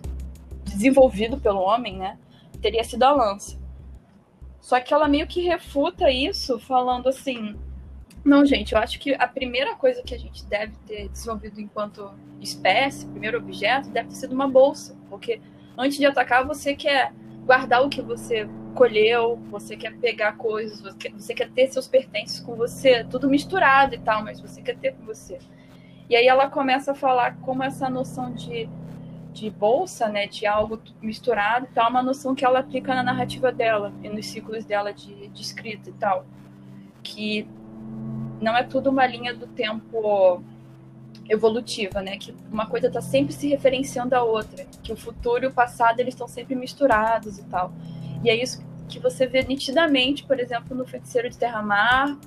[0.63, 2.17] desenvolvido pelo homem, né,
[2.61, 3.59] teria sido a lança.
[4.61, 7.55] Só que ela meio que refuta isso, falando assim:
[8.25, 12.11] não, gente, eu acho que a primeira coisa que a gente deve ter desenvolvido enquanto
[12.41, 14.97] espécie, primeiro objeto, deve ter sido uma bolsa.
[15.11, 15.39] Porque
[15.77, 17.13] antes de atacar, você quer
[17.45, 21.87] guardar o que você colheu, você quer pegar coisas, você quer, você quer ter seus
[21.87, 25.37] pertences com você, tudo misturado e tal, mas você quer ter com você.
[26.09, 28.67] E aí ela começa a falar como essa noção de,
[29.33, 33.51] de bolsa, né, de algo misturado tal, é uma noção que ela aplica na narrativa
[33.51, 36.25] dela e nos ciclos dela de, de escrita e tal.
[37.03, 37.47] Que
[38.41, 40.43] não é tudo uma linha do tempo
[41.29, 42.17] evolutiva, né?
[42.17, 45.99] Que uma coisa está sempre se referenciando à outra, que o futuro e o passado
[45.99, 47.73] eles estão sempre misturados e tal.
[48.23, 52.17] E é isso que você vê nitidamente, por exemplo, no Feiticeiro de Terra-Mar.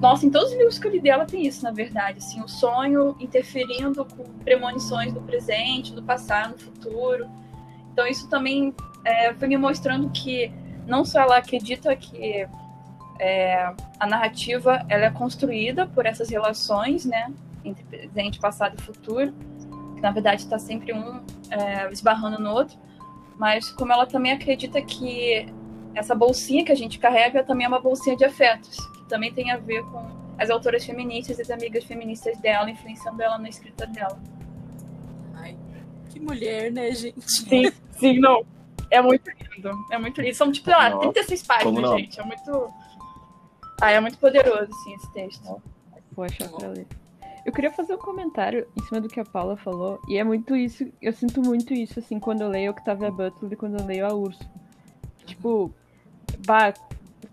[0.00, 2.18] Nossa, em todos os livros que eu li dela tem isso, na verdade.
[2.18, 7.28] Assim, o sonho interferindo com premonições do presente, do passado, do futuro.
[7.92, 10.52] Então isso também é, foi me mostrando que
[10.86, 12.46] não só ela acredita que
[13.22, 17.32] é, a narrativa ela é construída por essas relações, né,
[17.64, 19.32] entre presente, passado e futuro,
[19.94, 22.76] que na verdade está sempre um é, esbarrando no outro,
[23.38, 25.46] mas como ela também acredita que
[25.94, 29.52] essa bolsinha que a gente carrega também é uma bolsinha de afetos, que também tem
[29.52, 30.04] a ver com
[30.36, 34.18] as autoras feministas e as amigas feministas dela, influenciando ela na escrita dela.
[35.34, 35.56] Ai,
[36.10, 37.22] que mulher, né, gente?
[37.30, 38.44] Sim, sim, não.
[38.90, 39.70] É muito lindo.
[39.92, 40.34] É muito lindo.
[40.34, 42.20] São, tipo, lá, 36 páginas, gente.
[42.20, 42.72] É muito
[43.80, 45.62] ah, é muito poderoso, sim, esse texto.
[46.12, 46.86] Vou achar pra ler.
[47.44, 50.54] Eu queria fazer um comentário em cima do que a Paula falou, e é muito
[50.54, 54.06] isso, eu sinto muito isso, assim, quando eu leio Octavia Butler e quando eu leio
[54.06, 54.48] a Urso.
[55.24, 55.72] Tipo,
[56.46, 56.72] bah,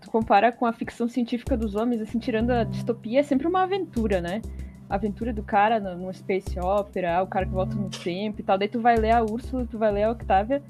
[0.00, 3.62] tu compara com a ficção científica dos homens, assim, tirando a distopia, é sempre uma
[3.62, 4.42] aventura, né?
[4.88, 8.58] A aventura do cara no space opera, o cara que volta no tempo e tal.
[8.58, 10.60] Daí tu vai ler a Úrsula, tu vai ler a Octavia,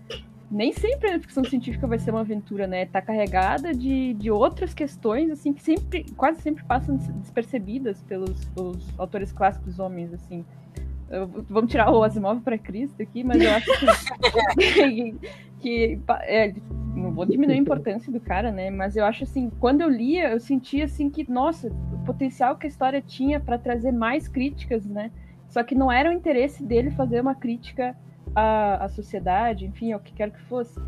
[0.51, 2.85] nem sempre a ficção científica vai ser uma aventura, né?
[2.87, 8.99] Tá carregada de, de outras questões, assim, que sempre, quase sempre passam despercebidas pelos, pelos
[8.99, 10.45] autores clássicos homens, assim.
[11.09, 13.67] Eu, vamos tirar o Asimov para Cristo aqui, mas eu acho
[14.57, 15.15] que,
[15.61, 16.53] que é,
[16.95, 18.71] não vou diminuir a importância do cara, né?
[18.71, 22.67] Mas eu acho assim, quando eu lia, eu sentia assim que, nossa, o potencial que
[22.67, 25.13] a história tinha para trazer mais críticas, né?
[25.49, 27.97] Só que não era o interesse dele fazer uma crítica
[28.35, 30.79] a, a sociedade, enfim, ao que quer que fosse.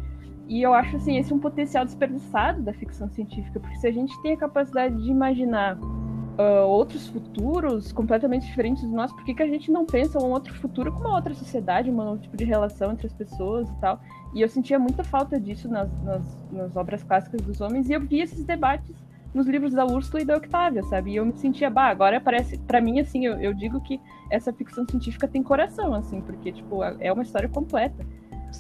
[0.49, 3.93] E eu acho assim, esse é um potencial desperdiçado da ficção científica, porque se a
[3.93, 9.35] gente tem a capacidade de imaginar uh, outros futuros completamente diferentes do nosso, por que,
[9.35, 12.37] que a gente não pensa um outro futuro com uma outra sociedade, um outro tipo
[12.37, 14.01] de relação entre as pessoas e tal?
[14.35, 18.01] E eu sentia muita falta disso nas, nas, nas obras clássicas dos homens, e eu
[18.01, 19.02] vi esses debates
[19.35, 21.13] nos livros da Úrsula e da Octávia, sabe?
[21.13, 24.53] E eu me sentia, bah, agora parece, para mim, assim, eu, eu, digo que essa
[24.53, 28.07] ficção científica tem coração, assim, porque, tipo, é uma história completa.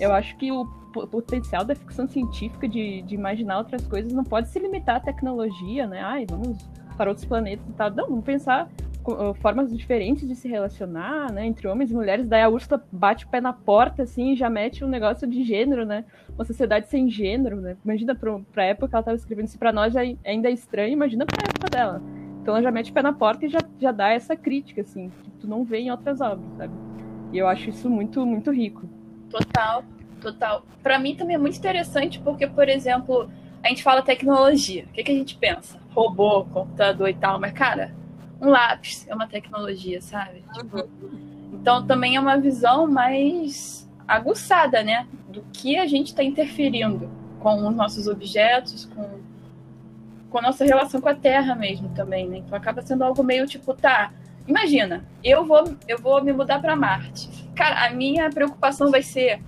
[0.00, 0.66] Eu acho que o
[1.11, 5.87] potencial da ficção científica de, de imaginar outras coisas não pode se limitar à tecnologia,
[5.87, 6.00] né?
[6.02, 6.58] Ai, vamos
[6.96, 7.90] para outros planetas e tal.
[7.90, 8.70] Não, vamos pensar
[9.40, 12.28] formas diferentes de se relacionar, né, entre homens e mulheres.
[12.28, 15.42] Daí a Úrsula bate o pé na porta, assim, e já mete um negócio de
[15.42, 16.04] gênero, né?
[16.34, 17.76] Uma sociedade sem gênero, né?
[17.84, 20.92] Imagina pra, pra época que ela estava escrevendo isso pra nós já ainda é estranho,
[20.92, 22.02] imagina pra época dela.
[22.40, 25.10] Então ela já mete o pé na porta e já, já dá essa crítica, assim,
[25.22, 26.72] que tu não vê em outras obras, sabe?
[27.32, 28.88] E eu acho isso muito, muito rico.
[29.30, 29.84] Total,
[30.20, 30.64] total.
[30.82, 33.30] Para mim também é muito interessante, porque, por exemplo,
[33.62, 34.84] a gente fala tecnologia.
[34.84, 35.78] O que, que a gente pensa?
[35.90, 37.94] Robô, computador e tal, mas, cara,
[38.42, 40.42] um lápis é uma tecnologia, sabe?
[40.52, 40.88] Tipo,
[41.52, 45.07] então também é uma visão mais aguçada, né?
[45.28, 49.20] Do que a gente está interferindo com os nossos objetos, com,
[50.28, 52.38] com a nossa relação com a Terra mesmo também, né?
[52.38, 54.12] Então acaba sendo algo meio tipo, tá,
[54.46, 57.31] imagina, eu vou, eu vou me mudar para Marte.
[57.55, 59.40] Cara, a minha preocupação vai ser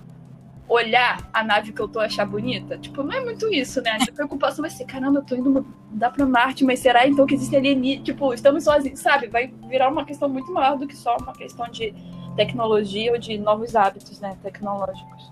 [0.67, 2.77] olhar a nave que eu tô achar bonita.
[2.77, 3.97] Tipo, não é muito isso, né?
[4.01, 7.35] A preocupação vai ser, caramba, eu tô indo mudar pra Marte, mas será então que
[7.35, 9.27] existe ali, tipo, estamos sozinhos, sabe?
[9.27, 11.93] Vai virar uma questão muito maior do que só uma questão de
[12.35, 15.31] tecnologia ou de novos hábitos, né, tecnológicos.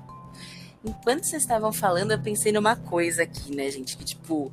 [0.86, 4.52] Enquanto vocês estavam falando, eu pensei numa coisa aqui, né, gente, que tipo,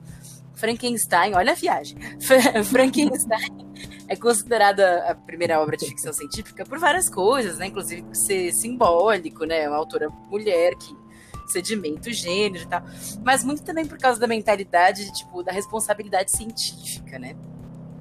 [0.55, 1.97] Frankenstein, olha a viagem.
[2.64, 3.71] Frankenstein
[4.11, 7.68] é considerada a primeira obra de ficção científica por várias coisas, né?
[7.68, 9.68] Inclusive por ser simbólico, né?
[9.68, 10.96] Uma autora mulher que
[11.46, 12.83] sedimenta o gênero e tal.
[13.25, 17.37] Mas muito também por causa da mentalidade, tipo, da responsabilidade científica, né?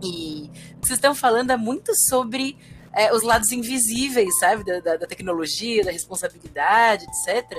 [0.01, 2.57] E o que vocês estão falando é muito sobre
[2.91, 4.63] é, os lados invisíveis, sabe?
[4.63, 7.55] Da, da, da, tecnologia, da responsabilidade, etc.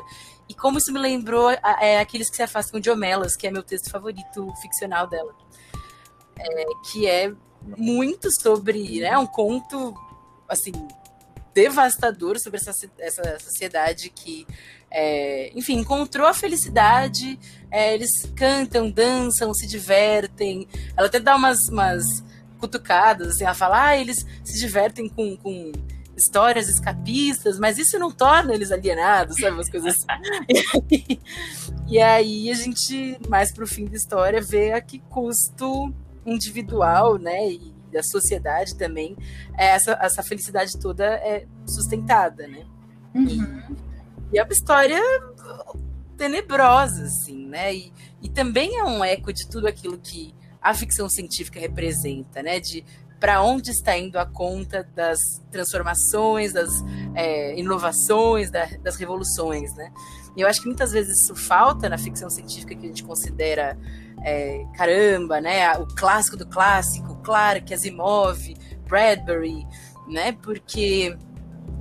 [0.48, 3.62] E como isso me lembrou é, aqueles que se afastam de Homelas, que é meu
[3.62, 5.32] texto favorito ficcional dela.
[6.36, 9.94] É, que é muito sobre, né, um conto,
[10.48, 10.72] assim,
[11.54, 14.46] devastador sobre essa, essa sociedade que,
[14.90, 17.38] é, enfim, encontrou a felicidade,
[17.70, 22.04] é, eles cantam, dançam, se divertem, ela até dá umas, umas
[22.58, 25.72] cutucadas, assim, ela fala, ah, eles se divertem com, com
[26.16, 29.52] histórias escapistas, mas isso não torna eles alienados, sabe?
[29.52, 31.18] Umas coisas assim.
[31.88, 35.92] e aí a gente, mais pro fim da história, vê a que custo
[36.24, 37.50] individual, né?
[37.50, 39.16] E da sociedade também,
[39.59, 42.64] é, essa, essa felicidade toda é sustentada, né?
[43.14, 43.26] Uhum.
[43.26, 45.00] E, e é uma história
[46.16, 47.74] tenebrosa, assim, né?
[47.74, 52.61] E, e também é um eco de tudo aquilo que a ficção científica representa, né?
[52.61, 52.85] De
[53.18, 55.18] para onde está indo a conta das
[55.50, 56.70] transformações, das
[57.14, 59.92] é, inovações, da, das revoluções, né?
[60.37, 63.76] E eu acho que muitas vezes isso falta na ficção científica que a gente considera
[64.22, 65.72] é, caramba, né?
[65.78, 68.54] O clássico do clássico, Clarke, Asimov,
[68.88, 69.66] Bradbury,
[70.09, 70.32] né?
[70.32, 71.16] Porque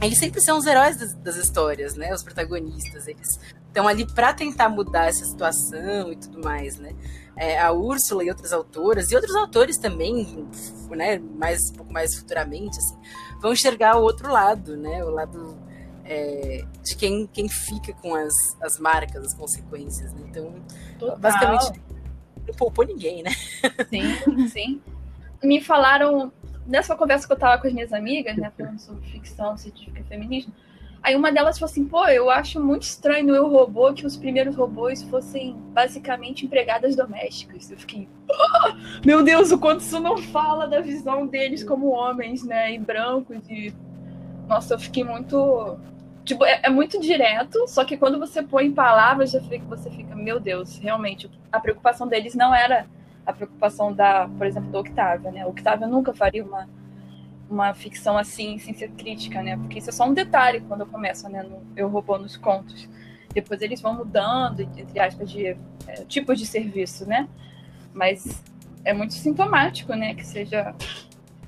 [0.01, 2.13] eles sempre são os heróis das, das histórias, né?
[2.13, 6.93] Os protagonistas, eles estão ali para tentar mudar essa situação e tudo mais, né?
[7.39, 10.45] é, a Úrsula e outras autoras, e outros autores também,
[10.89, 12.97] né, mais, um pouco mais futuramente, assim,
[13.41, 15.57] vão enxergar o outro lado, né, o lado
[16.03, 20.11] é, de quem, quem fica com as, as marcas, as consequências.
[20.11, 20.21] Né?
[20.29, 20.53] Então,
[20.99, 21.17] Total.
[21.17, 21.81] basicamente,
[22.49, 23.31] não poupou ninguém, né?
[23.89, 24.81] Sim, sim.
[25.43, 26.31] Me falaram,
[26.67, 30.03] nessa conversa que eu tava com as minhas amigas, né, falando sobre ficção científica e
[30.03, 30.53] feminismo,
[31.01, 34.17] Aí uma delas falou assim: pô, eu acho muito estranho no Eu Robô que os
[34.17, 37.71] primeiros robôs fossem basicamente empregadas domésticas.
[37.71, 42.43] Eu fiquei, oh, meu Deus, o quanto isso não fala da visão deles como homens,
[42.43, 42.73] né?
[42.73, 43.49] E brancos.
[43.49, 43.73] E.
[44.47, 45.77] Nossa, eu fiquei muito.
[46.29, 49.89] Tipo, é, é muito direto, só que quando você põe em palavras, já fica, você
[49.89, 52.85] fica, meu Deus, realmente, a preocupação deles não era
[53.25, 55.41] a preocupação da, por exemplo, da Octavia, né?
[55.41, 56.69] A Octavia nunca faria uma
[57.49, 59.57] uma ficção assim, sem ser crítica, né?
[59.57, 61.41] Porque isso é só um detalhe quando começa, né?
[61.41, 62.87] No, eu robô nos contos.
[63.33, 65.57] Depois eles vão mudando, entre aspas, de é,
[66.07, 67.27] tipos de serviço, né?
[67.91, 68.43] Mas
[68.85, 70.13] é muito sintomático, né?
[70.13, 70.75] Que seja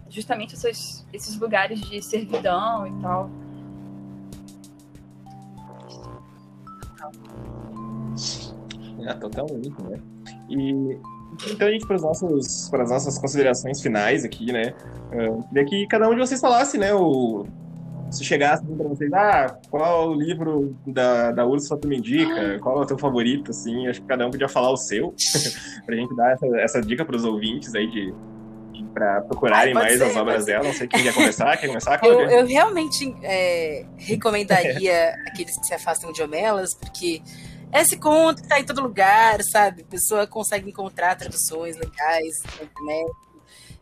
[0.10, 3.30] justamente esses, esses lugares de servidão e tal.
[9.06, 10.00] É, totalmente, né?
[10.50, 10.98] E
[11.50, 14.74] então a gente, para, os nossos, para as nossas considerações finais aqui, né?
[15.12, 16.94] Uh, queria que cada um de vocês falasse, né?
[16.94, 17.46] O,
[18.12, 22.60] se chegasse para vocês, ah, qual o livro da, da Ursula tu me indica?
[22.60, 23.88] Qual é o teu favorito, assim?
[23.88, 25.16] Acho que cada um podia falar o seu,
[25.86, 28.14] para a gente dar essa, essa dica para os ouvintes aí de,
[28.94, 30.66] para procurarem Ai, mais ser, as obras dela.
[30.66, 31.56] Não sei quem quer começar.
[31.58, 32.24] Quer começar, Cláudia?
[32.24, 37.22] Eu, eu realmente é, recomendaria aqueles que se afastam de Homelas, porque
[37.74, 39.84] esse conto tá em todo lugar, sabe?
[39.84, 43.12] A pessoa consegue encontrar traduções legais na internet.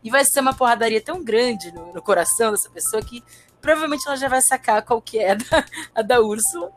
[0.02, 3.22] E vai ser uma porradaria tão grande no, no coração dessa pessoa que
[3.60, 5.64] provavelmente ela já vai sacar qual que é a da,
[5.94, 6.72] a da Úrsula.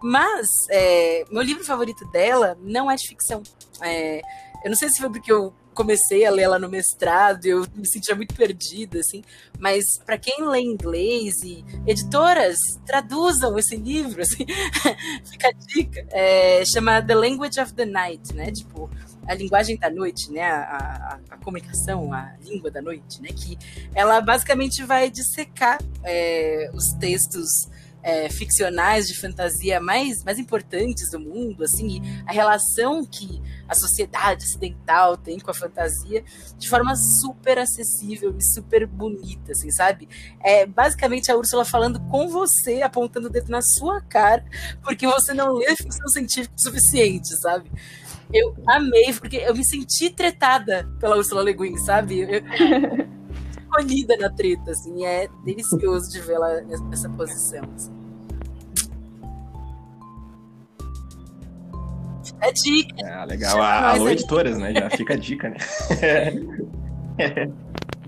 [0.00, 3.42] Mas é, meu livro favorito dela não é de ficção.
[3.82, 4.20] É,
[4.64, 7.86] eu não sei se foi porque eu comecei a ler ela no mestrado, eu me
[7.86, 9.22] sentia muito perdida, assim.
[9.60, 14.44] Mas para quem lê inglês e editoras traduzam esse livro, assim,
[15.24, 16.04] fica a dica.
[16.10, 18.50] É, chama The Language of the Night, né?
[18.50, 18.90] Tipo,
[19.24, 20.42] a linguagem da noite, né?
[20.42, 23.28] A, a, a, comunicação, a língua da noite, né?
[23.28, 23.56] Que
[23.94, 27.68] ela basicamente vai dissecar é, os textos
[28.08, 34.46] é, ficcionais de fantasia mais, mais importantes do mundo, assim, a relação que a sociedade
[34.46, 36.24] ocidental tem com a fantasia
[36.56, 40.08] de forma super acessível e super bonita, assim, sabe?
[40.40, 44.42] É basicamente a Úrsula falando com você, apontando o dedo na sua cara,
[44.82, 47.70] porque você não lê ficção científica o suficiente, sabe?
[48.32, 52.20] Eu amei, porque eu me senti tretada pela Ursula Le Guin, sabe?
[52.20, 52.42] Eu,
[53.60, 57.68] escolhida na treta, assim, é delicioso de vê-la nessa posição.
[57.74, 57.97] Assim.
[62.40, 62.94] É dica.
[63.04, 63.60] Ah, legal.
[63.60, 64.72] Ah, alô, editoras, né?
[64.72, 65.56] Já fica a dica, né?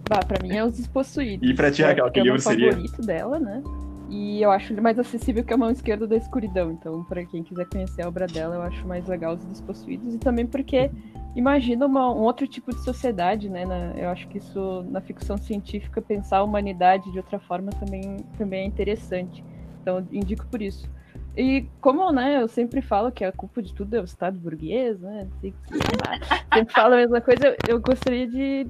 [0.09, 1.49] bah, pra mim é Os Despossuídos.
[1.49, 2.67] E pra ti, Raquel, que, é livro seria?
[2.67, 3.63] É o favorito dela, né?
[4.11, 6.73] E eu acho ele mais acessível que a mão esquerda da escuridão.
[6.73, 10.15] Então, para quem quiser conhecer a obra dela, eu acho mais legal Os Despossuídos.
[10.15, 10.91] E também porque
[11.37, 13.65] imagina uma, um outro tipo de sociedade, né?
[13.65, 18.17] Na, eu acho que isso, na ficção científica, pensar a humanidade de outra forma também,
[18.37, 19.45] também é interessante.
[19.81, 20.91] Então, indico por isso.
[21.37, 25.01] E como, né, eu sempre falo que a culpa de tudo é o Estado burguês,
[25.01, 25.29] né?
[25.41, 28.67] Sempre falo a mesma coisa, eu gostaria de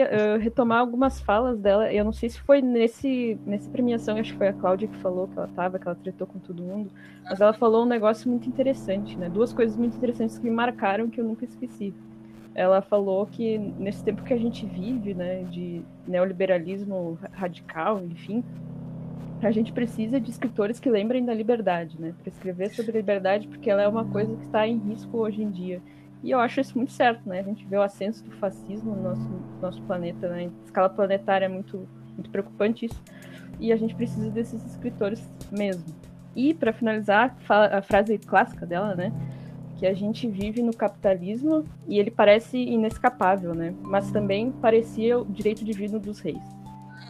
[0.00, 1.92] uh, retomar algumas falas dela.
[1.92, 5.28] Eu não sei se foi nesse, nessa premiação, acho que foi a Cláudia que falou
[5.28, 6.90] que ela tava, que ela tretou com todo mundo.
[7.24, 9.28] Mas ela falou um negócio muito interessante, né?
[9.28, 11.94] Duas coisas muito interessantes que me marcaram que eu nunca esqueci.
[12.54, 18.44] Ela falou que nesse tempo que a gente vive, né, de neoliberalismo radical, enfim,
[19.46, 22.14] a gente precisa de escritores que lembrem da liberdade, né?
[22.20, 25.50] Para escrever sobre liberdade, porque ela é uma coisa que está em risco hoje em
[25.50, 25.80] dia.
[26.22, 27.40] E eu acho isso muito certo, né?
[27.40, 29.30] A gente vê o ascenso do fascismo no nosso,
[29.60, 30.44] nosso planeta, né?
[30.44, 33.02] Em escala planetária é muito, muito preocupante isso.
[33.58, 35.84] E a gente precisa desses escritores mesmo.
[36.36, 39.12] E, para finalizar, a frase clássica dela, né?
[39.78, 43.74] Que a gente vive no capitalismo e ele parece inescapável, né?
[43.82, 46.42] Mas também parecia o direito divino dos reis.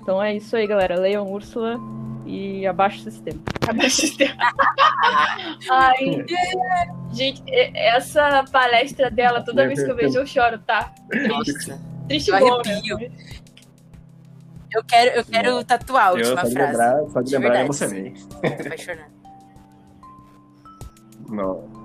[0.01, 0.99] Então é isso aí, galera.
[0.99, 1.79] Leiam Úrsula
[2.27, 3.41] e abaixo o sistema.
[3.69, 4.35] Abaixo o sistema.
[5.71, 6.25] Ai,
[7.13, 7.43] gente,
[7.75, 10.93] essa palestra dela, toda vez que eu vejo, eu choro, tá?
[11.09, 11.75] Triste.
[12.09, 13.11] Triste eu bom, né?
[14.75, 16.55] Eu quero, eu quero tatuar a última eu, frase.
[16.55, 18.15] Lembrar, só de lembrar, eu emocionei.
[18.69, 19.09] Vai chorar.
[21.29, 21.83] Não.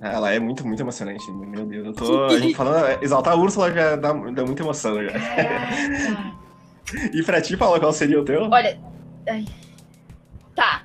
[0.00, 1.30] Ela é muito, muito emocionante.
[1.32, 2.24] Meu Deus, eu tô.
[2.24, 3.02] A gente falando.
[3.02, 5.10] Exaltar a Úrsula já dá, dá muita emoção já.
[7.12, 8.48] E pra ti, Paula, qual seria o teu?
[8.50, 8.78] Olha.
[10.54, 10.84] Tá.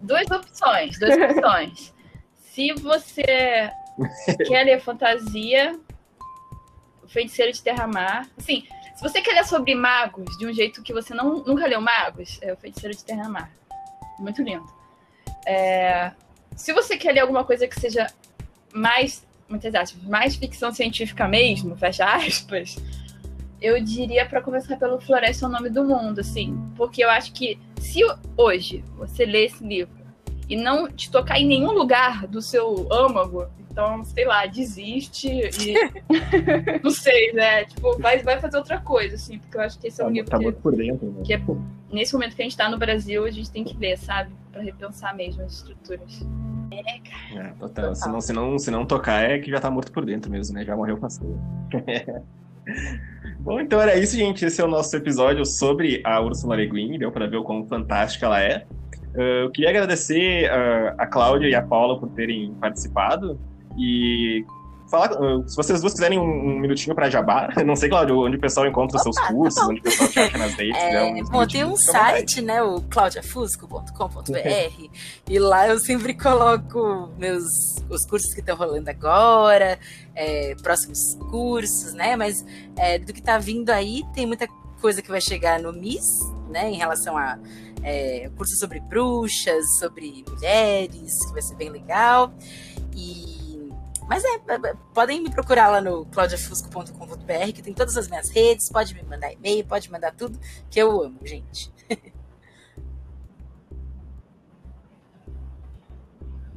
[0.00, 0.98] Duas opções.
[0.98, 1.94] Duas opções.
[2.40, 3.70] Se você
[4.46, 5.78] quer ler fantasia,
[7.02, 8.28] o Feiticeiro de Terra-Mar.
[8.36, 8.64] Assim,
[8.94, 12.38] se você quer ler sobre magos de um jeito que você não, nunca leu magos,
[12.42, 13.50] é o Feiticeiro de Terra-Mar.
[14.18, 14.66] Muito lindo.
[15.46, 16.12] É,
[16.56, 18.08] se você quer ler alguma coisa que seja
[18.72, 22.76] mais, muitas aspas, mais ficção científica mesmo, fecha aspas,
[23.60, 27.32] eu diria para começar pelo Floresta é o Nome do Mundo, assim, porque eu acho
[27.32, 28.00] que Se
[28.36, 29.96] hoje você lê esse livro
[30.48, 35.74] e não te tocar em nenhum lugar do seu âmago, então, sei lá, desiste e.
[36.82, 37.64] não sei, né?
[37.64, 40.12] Tipo, vai, vai fazer outra coisa, assim, porque eu acho que esse é um tá,
[40.14, 41.22] livro tá que, por dentro, né?
[41.24, 41.40] que é,
[41.92, 44.32] nesse momento que a gente tá no Brasil, a gente tem que ler, sabe?
[44.50, 46.26] Pra repensar mesmo as estruturas.
[46.72, 47.50] É, cara.
[47.50, 47.94] É, total.
[47.94, 50.56] Se não, se, não, se não tocar, é que já tá morto por dentro mesmo,
[50.56, 50.64] né?
[50.64, 51.38] Já morreu pastor.
[53.40, 54.44] Bom, então era isso, gente.
[54.44, 56.98] Esse é o nosso episódio sobre a Ursula Le Guin.
[56.98, 58.66] Deu para ver o quão fantástica ela é.
[59.14, 63.38] Uh, eu queria agradecer uh, a Cláudia e a Paula por terem participado.
[63.76, 64.44] E
[64.88, 68.36] falar, uh, se vocês duas quiserem um, um minutinho para jabá, não sei, Cláudia, onde
[68.36, 70.76] o pessoal encontra os seus tá cursos, onde o pessoal te acha nas redes.
[70.76, 74.88] É, uns bom, tem um site, né, o claudiafusco.com.br,
[75.28, 77.44] e lá eu sempre coloco meus
[77.88, 79.78] os cursos que estão rolando agora,
[80.14, 82.44] é, próximos cursos, né, mas
[82.76, 84.48] é, do que tá vindo aí, tem muita
[84.80, 87.38] coisa que vai chegar no MIS, né, em relação a
[87.82, 92.32] é, curso sobre bruxas, sobre mulheres, que vai ser bem legal,
[92.94, 93.27] e
[94.08, 98.70] mas é, é, podem me procurar lá no claudiafusco.com.br, que tem todas as minhas redes,
[98.70, 100.38] pode me mandar e-mail, pode mandar tudo,
[100.70, 101.70] que eu amo, gente.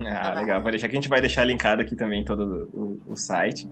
[0.04, 0.62] Ah, legal.
[0.62, 3.70] Vou deixar que a gente vai deixar linkado aqui também todo o, o site.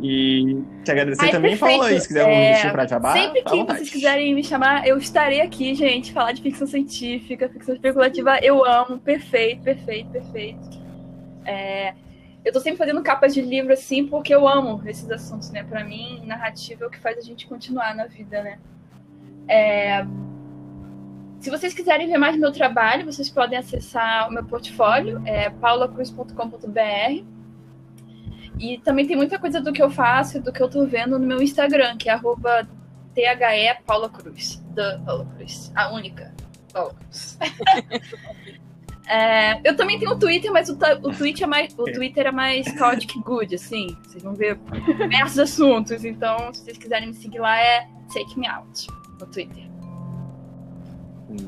[0.00, 1.78] E te agradecer Ai, também, perfeito.
[1.78, 3.78] Paula, aí, se quiser um É, minutinho pra jabá, Sempre que vontade.
[3.78, 6.12] vocês quiserem me chamar, eu estarei aqui, gente.
[6.12, 8.98] Falar de ficção científica, ficção especulativa, eu amo.
[8.98, 10.60] Perfeito, perfeito, perfeito.
[11.44, 11.94] É,
[12.44, 15.62] eu tô sempre fazendo capas de livro assim porque eu amo esses assuntos, né?
[15.64, 18.58] Pra mim, narrativa é o que faz a gente continuar na vida, né?
[19.48, 20.04] É,
[21.42, 25.50] se vocês quiserem ver mais do meu trabalho, vocês podem acessar o meu portfólio, é
[25.50, 27.24] paulacruz.com.br.
[28.60, 31.18] E também tem muita coisa do que eu faço e do que eu tô vendo
[31.18, 32.68] no meu Instagram, que é arroba
[33.12, 34.62] THE Paula Cruz.
[34.70, 35.72] Da Paula Cruz.
[35.74, 36.32] A única.
[36.72, 37.36] Paula Cruz.
[39.12, 42.32] É, eu também tenho o Twitter, mas o, o, Twitter é mais, o Twitter é
[42.32, 43.94] mais chaotic good, assim.
[44.02, 46.02] Vocês vão ver diversos assuntos.
[46.02, 48.86] Então, se vocês quiserem me seguir lá, é Take Me Out
[49.20, 49.64] no Twitter.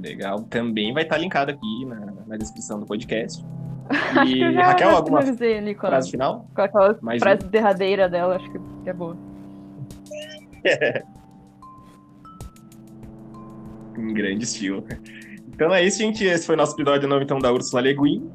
[0.02, 0.42] Legal.
[0.42, 3.42] Também vai estar linkado aqui na, na descrição do podcast.
[4.26, 6.48] E, Raquel, alguma com, a- frase final?
[6.54, 9.16] com aquela Mais frase derradeira dela, acho que que é boa.
[13.98, 14.84] Em grande estilo.
[15.54, 16.24] Então é isso, gente.
[16.24, 18.28] Esse foi o nosso episódio novo, então, da Ursula Le Guin.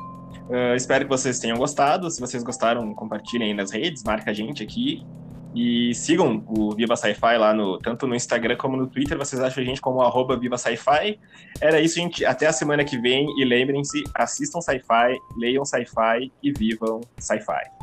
[0.50, 2.10] Ah, espero que vocês tenham gostado.
[2.10, 5.06] Se vocês gostaram, compartilhem aí nas redes, marca a gente aqui.
[5.54, 9.18] E sigam o Viva Sci-Fi lá no, tanto no Instagram como no Twitter.
[9.18, 11.20] Vocês acham a gente como arroba Viva Sci-Fi.
[11.60, 12.24] Era isso, gente.
[12.24, 13.28] Até a semana que vem.
[13.38, 17.79] E lembrem-se, assistam Sci-Fi, leiam Sci-Fi e vivam Sci-Fi.